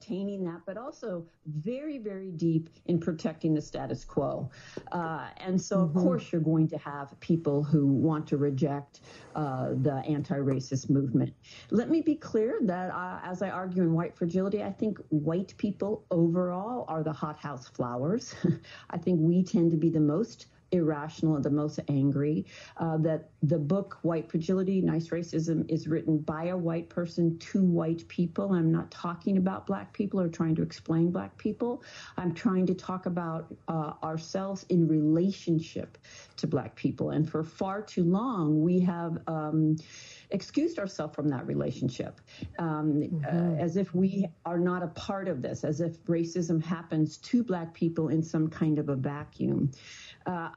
[0.00, 4.50] maintaining that, but also very, very deep in protecting the status quo.
[4.92, 5.98] Uh, and so, mm-hmm.
[5.98, 9.00] of course, you're going to have people who want to reject
[9.34, 11.32] uh, the anti racist movement.
[11.70, 15.54] Let me be clear that uh, as I argue in White Fragility, I think white
[15.58, 18.34] people overall are the hothouse flowers.
[18.90, 22.46] I think we tend to be the most irrational and the most angry.
[22.76, 27.62] Uh, that the book White Fragility, Nice Racism is written by a white person to
[27.62, 28.52] white people.
[28.52, 31.82] I'm not talking about black people or trying to explain black people.
[32.16, 35.98] I'm trying to talk about uh, ourselves in relationship
[36.36, 37.10] to black people.
[37.10, 39.18] And for far too long, we have.
[39.26, 39.76] Um,
[40.30, 42.20] excused ourselves from that relationship
[42.58, 43.24] um, mm-hmm.
[43.24, 47.42] uh, as if we are not a part of this, as if racism happens to
[47.42, 49.70] Black people in some kind of a vacuum.
[50.26, 50.50] Uh,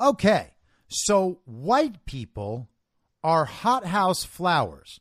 [0.00, 0.52] Okay,
[0.86, 2.68] so white people
[3.24, 5.00] are hothouse flowers.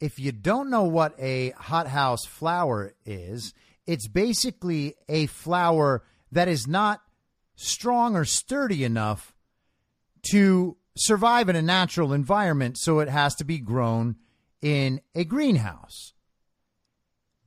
[0.00, 3.52] If you don't know what a hothouse flower is,
[3.86, 7.02] it's basically a flower that is not
[7.56, 9.34] strong or sturdy enough
[10.30, 14.16] to survive in a natural environment, so it has to be grown
[14.60, 16.12] in a greenhouse.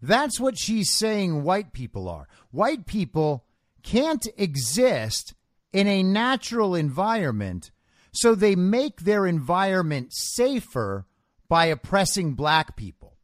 [0.02, 2.28] That's what she's saying white people are.
[2.50, 3.46] White people
[3.84, 5.34] can't exist
[5.74, 7.72] in a natural environment,
[8.12, 11.06] so they make their environment safer
[11.48, 13.18] by oppressing black people.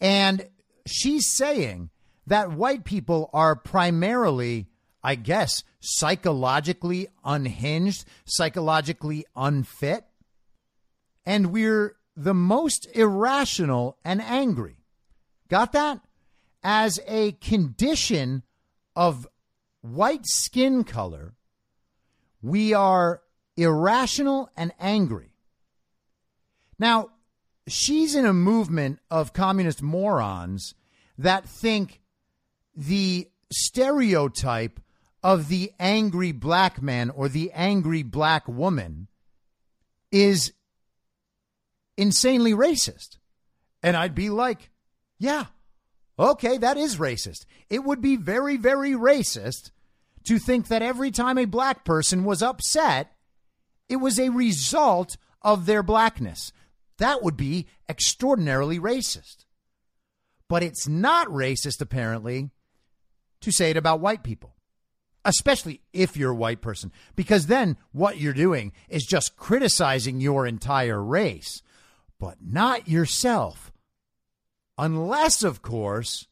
[0.00, 0.48] And
[0.86, 1.90] she's saying
[2.26, 4.67] that white people are primarily,
[5.02, 10.04] I guess, psychologically unhinged, psychologically unfit,
[11.24, 14.78] and we're the most irrational and angry.
[15.48, 16.00] Got that?
[16.62, 18.42] As a condition
[18.96, 19.28] of
[19.80, 21.34] white skin color,
[22.42, 23.22] we are
[23.56, 25.30] irrational and angry.
[26.78, 27.10] Now,
[27.66, 30.74] she's in a movement of communist morons
[31.16, 32.00] that think
[32.74, 34.80] the stereotype
[35.22, 39.08] of the angry black man or the angry black woman
[40.12, 40.52] is
[41.96, 43.18] insanely racist.
[43.82, 44.70] And I'd be like,
[45.18, 45.46] yeah,
[46.18, 47.44] okay, that is racist.
[47.68, 49.70] It would be very, very racist
[50.24, 53.12] to think that every time a black person was upset,
[53.88, 56.52] it was a result of their blackness.
[56.98, 59.44] That would be extraordinarily racist.
[60.48, 62.50] But it's not racist, apparently,
[63.40, 64.54] to say it about white people,
[65.28, 70.46] especially if you're a white person, because then what you're doing is just criticizing your
[70.46, 71.62] entire race,
[72.18, 73.70] but not yourself.
[74.78, 76.26] Unless, of course,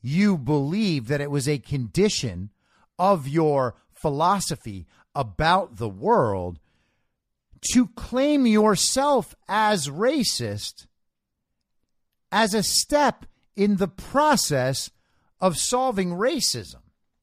[0.00, 2.50] you believe that it was a condition
[2.98, 6.58] of your philosophy about the world
[7.72, 10.86] to claim yourself as racist
[12.32, 14.90] as a step in the process
[15.40, 16.80] of solving racism.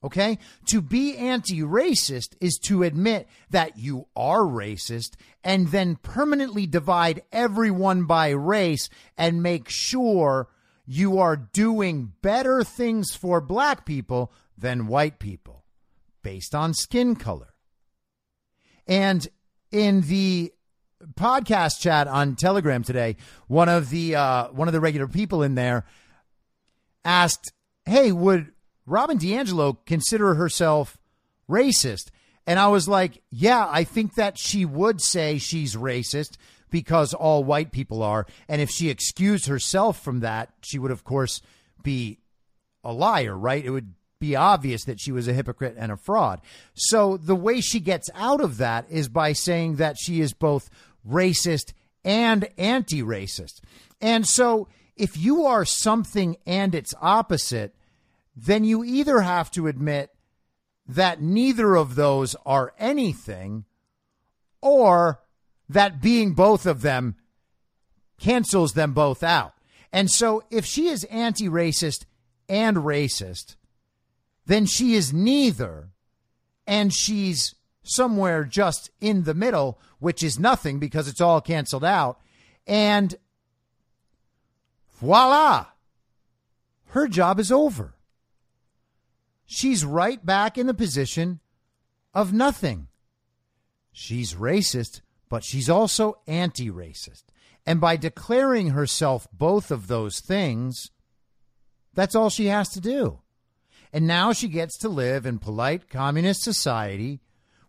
[0.07, 0.39] Okay?
[0.67, 7.23] To be anti racist is to admit that you are racist and then permanently divide
[7.31, 10.47] everyone by race and make sure
[10.85, 15.65] you are doing better things for black people than white people
[16.23, 17.53] based on skin color.
[18.87, 19.27] And
[19.71, 20.53] in the
[21.15, 25.55] podcast chat on Telegram today, one of the uh, one of the regular people in
[25.55, 25.85] there
[27.03, 27.51] asked,
[27.85, 28.53] "Hey, would
[28.87, 30.97] Robin DiAngelo consider herself
[31.47, 32.09] racist?"
[32.47, 36.37] And I was like, "Yeah, I think that she would say she's racist
[36.69, 38.25] because all white people are.
[38.47, 41.41] And if she excused herself from that, she would, of course,
[41.83, 42.19] be
[42.83, 43.63] a liar, right?
[43.63, 46.41] It would be obvious that she was a hypocrite and a fraud.
[46.73, 50.69] So the way she gets out of that is by saying that she is both
[51.07, 51.73] racist
[52.03, 53.61] and anti racist.
[54.01, 57.75] And so if you are something and its opposite,
[58.39, 60.11] then you either have to admit
[60.87, 63.65] that neither of those are anything
[64.61, 65.19] or
[65.67, 67.15] that being both of them
[68.19, 69.53] cancels them both out.
[69.91, 72.05] And so if she is anti racist
[72.47, 73.55] and racist,
[74.45, 75.89] then she is neither.
[76.67, 82.19] And she's somewhere just in the middle, which is nothing because it's all canceled out.
[82.67, 83.15] And
[84.99, 85.67] voila,
[86.89, 87.96] her job is over.
[89.47, 91.39] She's right back in the position
[92.13, 92.87] of nothing.
[93.91, 97.23] She's racist but she's also anti racist.
[97.65, 100.91] And by declaring herself both of those things,
[101.93, 103.19] that's all she has to do.
[103.91, 107.19] And now she gets to live in polite communist society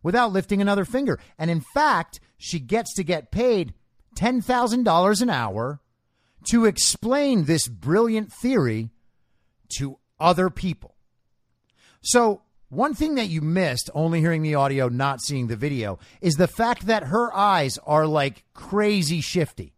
[0.03, 1.18] without lifting another finger.
[1.39, 3.74] And in fact, she gets to get paid
[4.16, 5.81] $10,000 an hour
[6.51, 8.91] to explain this brilliant theory
[9.79, 10.95] to other people.
[12.01, 16.34] So, one thing that you missed, only hearing the audio, not seeing the video, is
[16.34, 19.74] the fact that her eyes are like crazy shifty.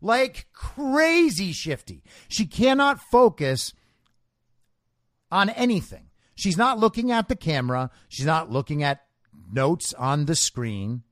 [0.00, 2.02] Like crazy shifty.
[2.28, 3.74] She cannot focus
[5.30, 6.06] on anything.
[6.34, 7.90] She's not looking at the camera.
[8.08, 9.02] She's not looking at
[9.52, 11.02] notes on the screen.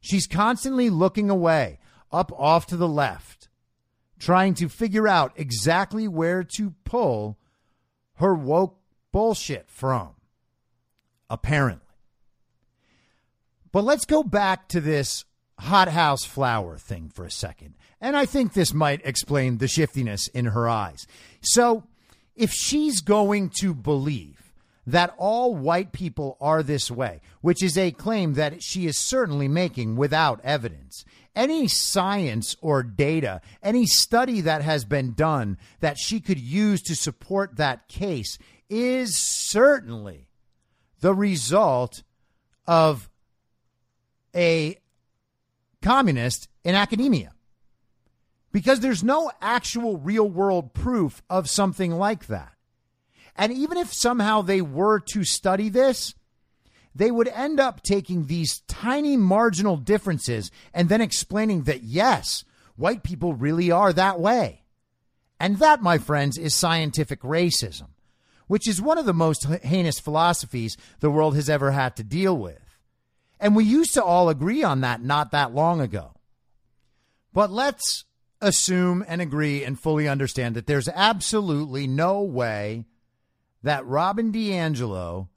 [0.00, 1.80] She's constantly looking away,
[2.12, 3.48] up off to the left,
[4.20, 7.38] trying to figure out exactly where to pull
[8.14, 8.79] her woke
[9.12, 10.10] bullshit from,
[11.28, 11.86] apparently.
[13.72, 15.24] But let's go back to this
[15.58, 17.74] hothouse flower thing for a second.
[18.00, 21.06] And I think this might explain the shiftiness in her eyes.
[21.42, 21.84] So,
[22.34, 24.52] if she's going to believe
[24.86, 29.46] that all white people are this way, which is a claim that she is certainly
[29.46, 31.04] making without evidence,
[31.36, 36.96] any science or data, any study that has been done that she could use to
[36.96, 38.38] support that case
[38.70, 40.28] is certainly
[41.00, 42.02] the result
[42.66, 43.10] of
[44.34, 44.78] a
[45.82, 47.32] communist in academia
[48.52, 52.52] because there's no actual real world proof of something like that.
[53.36, 56.14] And even if somehow they were to study this,
[56.94, 62.44] they would end up taking these tiny marginal differences and then explaining that, yes,
[62.76, 64.64] white people really are that way.
[65.38, 67.88] And that, my friends, is scientific racism,
[68.50, 72.36] which is one of the most heinous philosophies the world has ever had to deal
[72.36, 72.58] with.
[73.38, 76.14] And we used to all agree on that not that long ago.
[77.32, 78.06] But let's
[78.40, 82.86] assume and agree and fully understand that there's absolutely no way
[83.62, 85.28] that Robin DiAngelo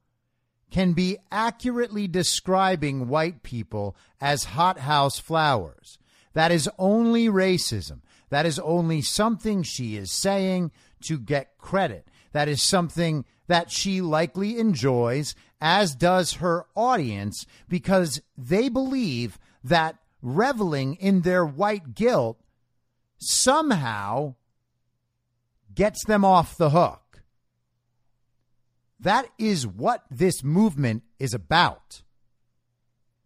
[0.72, 6.00] can be accurately describing white people as hothouse flowers.
[6.34, 8.00] That is only racism.
[8.32, 12.08] That is only something she is saying to get credit.
[12.34, 19.98] That is something that she likely enjoys, as does her audience, because they believe that
[20.22, 22.40] reveling in their white guilt
[23.18, 24.36] somehow
[25.74, 27.22] gets them off the hook.
[29.00, 32.04] That is what this movement is about.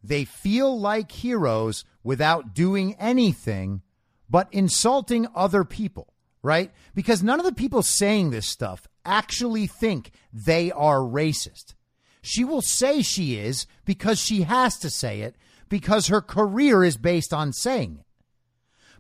[0.04, 3.82] They feel like heroes without doing anything
[4.30, 6.14] but insulting other people,
[6.48, 6.72] right?
[6.96, 11.76] Because none of the people saying this stuff actually think they are racist.
[12.22, 15.36] She will say she is because she has to say it
[15.70, 18.08] because her career is based on saying it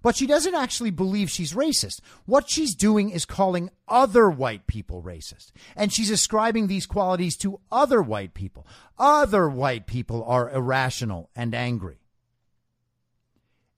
[0.01, 1.99] but she doesn't actually believe she's racist.
[2.25, 5.51] What she's doing is calling other white people racist.
[5.75, 8.65] And she's ascribing these qualities to other white people.
[8.97, 11.99] Other white people are irrational and angry.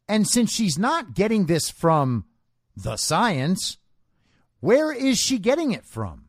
[0.08, 2.26] And since she's not getting this from
[2.76, 3.78] the science,
[4.60, 6.26] where is she getting it from?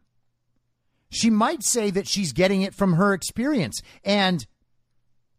[1.10, 3.82] She might say that she's getting it from her experience.
[4.04, 4.46] And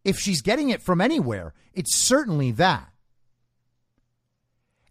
[0.04, 2.90] if she's getting it from anywhere, it's certainly that.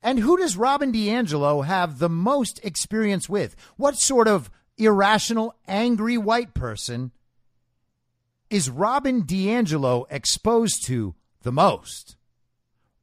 [0.02, 3.54] And who does Robin DiAngelo have the most experience with?
[3.76, 7.12] What sort of irrational, angry white person
[8.48, 12.16] is Robin DiAngelo exposed to the most?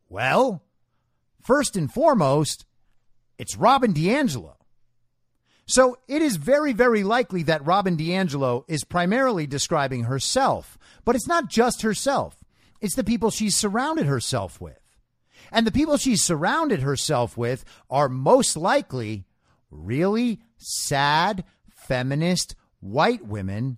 [0.09, 0.63] Well,
[1.41, 2.65] first and foremost,
[3.38, 4.55] it's Robin DiAngelo.
[5.65, 11.27] So it is very, very likely that Robin DiAngelo is primarily describing herself, but it's
[11.27, 12.38] not just herself.
[12.79, 14.79] It's the people she's surrounded herself with.
[15.51, 19.25] And the people she's surrounded herself with are most likely
[19.69, 23.77] really sad, feminist white women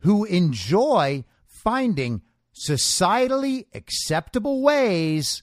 [0.00, 2.22] who enjoy finding
[2.54, 5.42] societally acceptable ways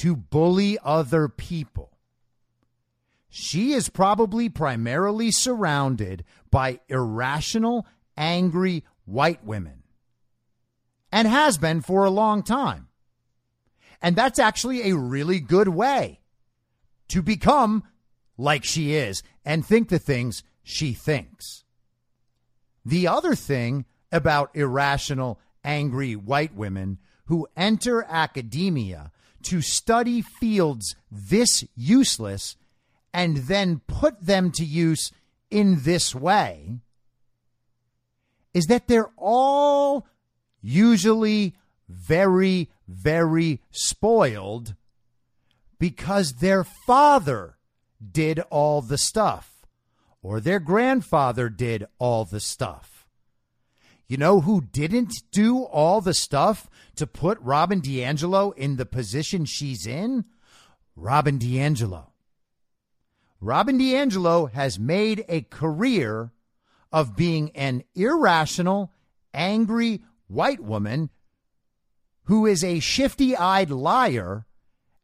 [0.00, 1.98] to bully other people.
[3.28, 7.86] She is probably primarily surrounded by irrational,
[8.16, 9.82] angry white women
[11.12, 12.88] and has been for a long time.
[14.00, 16.20] And that's actually a really good way
[17.08, 17.84] to become
[18.36, 21.64] like she is and think the things she thinks.
[22.84, 29.10] The other thing about irrational, angry white women who enter academia
[29.44, 32.56] to study fields this useless
[33.12, 35.12] and then put them to use
[35.50, 36.78] in this way
[38.52, 40.06] is that they're all
[40.60, 41.54] usually
[41.88, 44.74] very, very spoiled
[45.78, 47.56] because their father
[48.12, 49.66] did all the stuff
[50.22, 53.06] or their grandfather did all the stuff.
[54.06, 56.68] You know who didn't do all the stuff
[56.98, 60.24] to put Robin DiAngelo in the position she's in?
[60.94, 62.06] Robin DiAngelo.
[63.40, 66.32] Robin DiAngelo has made a career
[66.92, 68.92] of being an irrational,
[69.32, 71.10] angry white woman
[72.24, 74.46] who is a shifty eyed liar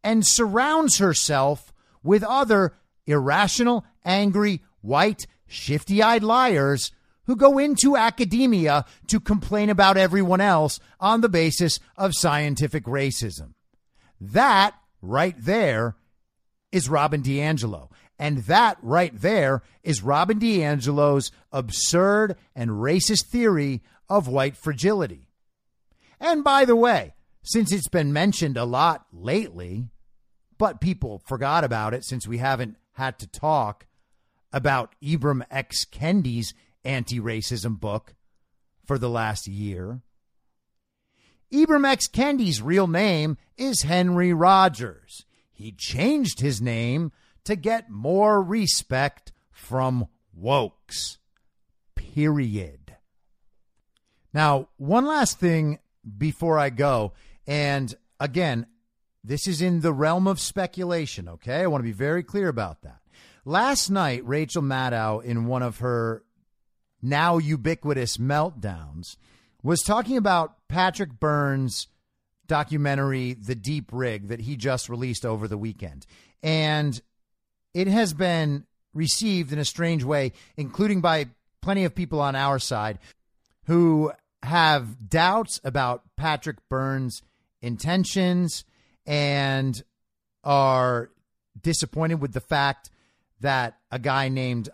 [0.02, 1.72] and surrounds herself
[2.02, 2.74] with other
[3.06, 6.90] irrational, angry, white, shifty eyed liars
[7.26, 13.54] who go into academia to complain about everyone else on the basis of scientific racism.
[14.20, 15.96] That right there
[16.72, 17.90] is Robin DiAngelo.
[18.18, 25.28] And that right there is Robin DiAngelo's absurd and racist theory of white fragility.
[26.20, 29.88] And by the way, since it's been mentioned a lot lately,
[30.58, 33.86] but people forgot about it since we haven't had to talk
[34.52, 35.84] about Ibram X.
[35.84, 36.54] Kendi's
[36.84, 38.14] anti racism book
[38.84, 40.00] for the last year.
[41.52, 42.08] Ibram X.
[42.08, 45.24] Kendi's real name is Henry Rogers.
[45.52, 47.12] He changed his name
[47.44, 50.08] to get more respect from
[50.38, 51.18] wokes.
[51.94, 52.96] Period.
[54.32, 55.78] Now, one last thing
[56.18, 57.12] before I go,
[57.46, 58.66] and again,
[59.22, 61.62] this is in the realm of speculation, okay?
[61.62, 63.00] I want to be very clear about that.
[63.44, 66.24] Last night, Rachel Maddow, in one of her
[67.04, 69.16] now ubiquitous meltdowns,
[69.62, 71.88] was talking about Patrick Byrne's
[72.46, 76.06] documentary, The Deep Rig, that he just released over the weekend.
[76.42, 77.00] And
[77.72, 81.28] it has been received in a strange way, including by
[81.62, 82.98] plenty of people on our side
[83.64, 87.22] who have doubts about Patrick Byrne's
[87.62, 88.64] intentions
[89.06, 89.82] and
[90.44, 91.10] are
[91.60, 92.90] disappointed with the fact
[93.40, 94.68] that a guy named,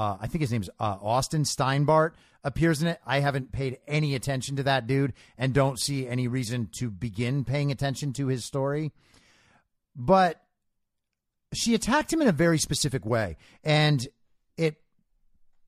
[0.00, 2.98] uh, I think his name's uh, Austin Steinbart appears in it.
[3.06, 7.44] I haven't paid any attention to that dude and don't see any reason to begin
[7.44, 8.92] paying attention to his story.
[9.94, 10.40] But
[11.52, 14.08] she attacked him in a very specific way and
[14.56, 14.76] it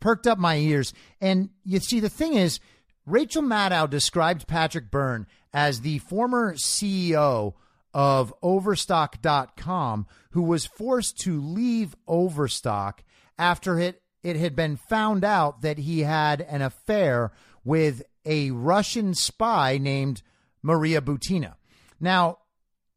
[0.01, 0.95] perked up my ears.
[1.20, 2.59] And you see, the thing is,
[3.05, 7.53] Rachel Maddow described Patrick Byrne as the former CEO
[7.93, 13.05] of Overstock.com who was forced to leave Overstock
[13.39, 17.33] after it, it had been found out that he had an affair
[17.64, 20.23] with a Russian spy named
[20.62, 21.55] Maria Butina.
[22.01, 22.39] Now,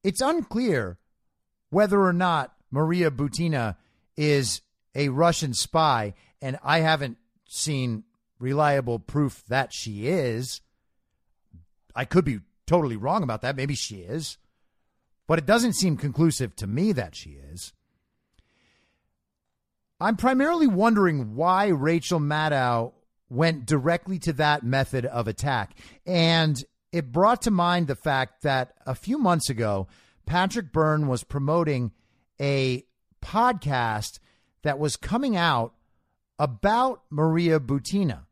[0.03, 0.97] it's unclear
[1.69, 3.75] whether or not Maria Butina
[4.15, 4.61] is
[4.93, 7.17] a Russian spy, and I haven't
[7.47, 8.03] seen
[8.39, 10.61] reliable proof that she is.
[11.95, 13.55] I could be totally wrong about that.
[13.55, 14.37] Maybe she is
[15.27, 17.73] but it doesn't seem conclusive to me that she is.
[19.99, 22.93] I'm primarily wondering why Rachel Maddow
[23.29, 25.77] went directly to that method of attack.
[26.05, 29.87] And it brought to mind the fact that a few months ago,
[30.25, 31.91] Patrick Byrne was promoting
[32.41, 32.83] a
[33.21, 34.19] podcast
[34.63, 35.73] that was coming out
[36.37, 38.25] about Maria Butina.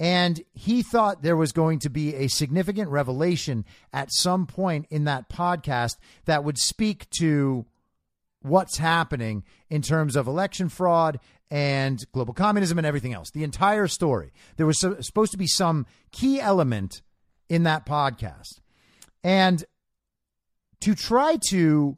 [0.00, 5.04] And he thought there was going to be a significant revelation at some point in
[5.04, 5.96] that podcast
[6.26, 7.66] that would speak to
[8.42, 11.18] what's happening in terms of election fraud
[11.50, 13.30] and global communism and everything else.
[13.30, 14.32] The entire story.
[14.56, 17.02] There was supposed to be some key element
[17.48, 18.60] in that podcast.
[19.24, 19.64] And
[20.80, 21.96] to try to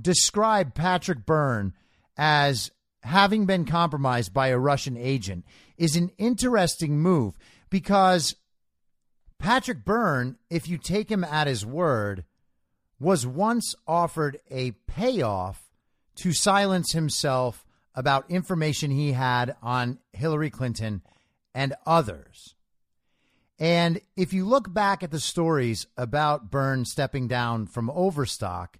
[0.00, 1.74] describe Patrick Byrne
[2.16, 2.70] as
[3.02, 5.44] having been compromised by a Russian agent
[5.76, 7.36] is an interesting move
[7.68, 8.36] because
[9.38, 12.24] Patrick Byrne, if you take him at his word,
[13.00, 15.70] was once offered a payoff
[16.16, 21.02] to silence himself about information he had on Hillary Clinton
[21.54, 22.54] and others.
[23.58, 28.78] And if you look back at the stories about Byrne stepping down from Overstock,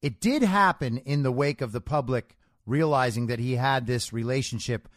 [0.00, 4.88] it did happen in the wake of the public realizing that he had this relationship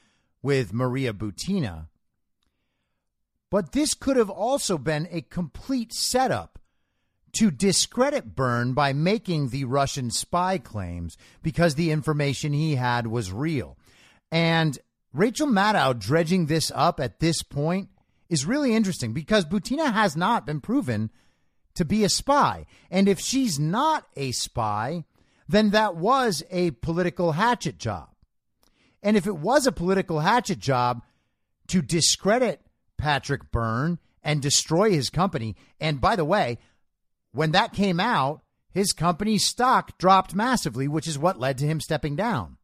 [0.42, 1.88] with Maria Butina.
[3.50, 6.60] But this could have also been a complete setup
[7.36, 13.32] to discredit Byrne by making the Russian spy claims because the information he had was
[13.32, 13.78] real.
[14.32, 14.78] And
[15.14, 17.90] Rachel Maddow dredging this up at this point
[18.30, 21.12] is really interesting because Butina has not been proven
[21.76, 22.66] to be a spy.
[22.90, 25.06] And if she's not a spy,
[25.48, 28.10] then that was a political hatchet job.
[29.04, 31.04] And if it was a political hatchet job
[31.68, 32.62] to discredit
[32.98, 36.58] Patrick Byrne and destroy his company, and by the way,
[37.36, 38.42] when that came out,
[38.74, 42.58] his company's stock dropped massively, which is what led to him stepping down.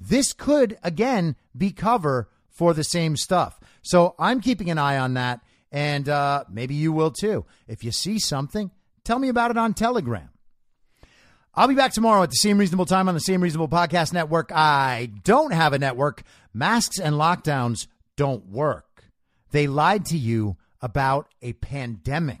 [0.00, 3.58] This could, again, be cover for the same stuff.
[3.82, 5.40] So I'm keeping an eye on that,
[5.72, 7.46] and uh, maybe you will too.
[7.66, 8.70] If you see something,
[9.04, 10.30] tell me about it on Telegram.
[11.54, 14.50] I'll be back tomorrow at the same reasonable time on the same reasonable podcast network.
[14.52, 16.24] I don't have a network.
[16.52, 17.86] Masks and lockdowns
[18.16, 19.04] don't work.
[19.52, 22.40] They lied to you about a pandemic,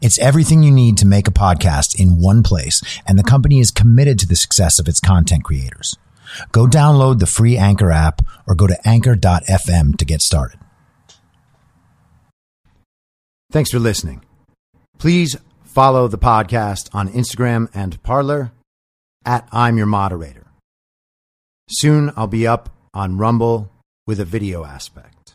[0.00, 3.70] It's everything you need to make a podcast in one place, and the company is
[3.70, 5.96] committed to the success of its content creators.
[6.52, 10.58] Go download the free Anchor app or go to anchor.fm to get started.
[13.50, 14.22] Thanks for listening.
[14.98, 18.52] Please follow the podcast on Instagram and Parler
[19.24, 20.46] at I'm Your Moderator.
[21.68, 23.70] Soon I'll be up on Rumble
[24.06, 25.34] with a video aspect.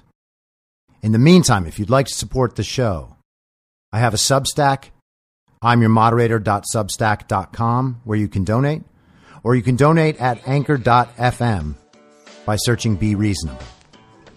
[1.02, 3.16] In the meantime, if you'd like to support the show,
[3.94, 4.92] I have a Substack,
[5.62, 8.84] I'm your moderator.substack.com, where you can donate
[9.44, 11.76] or you can donate at anchor.fm
[12.46, 13.60] by searching Be Reasonable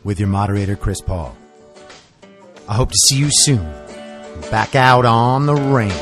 [0.02, 1.36] with your moderator, Chris Paul.
[2.68, 3.64] I hope to see you soon.
[4.50, 5.92] Back out on the range.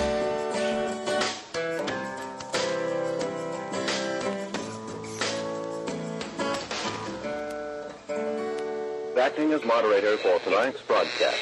[9.18, 11.41] Acting as moderator for tonight's broadcast.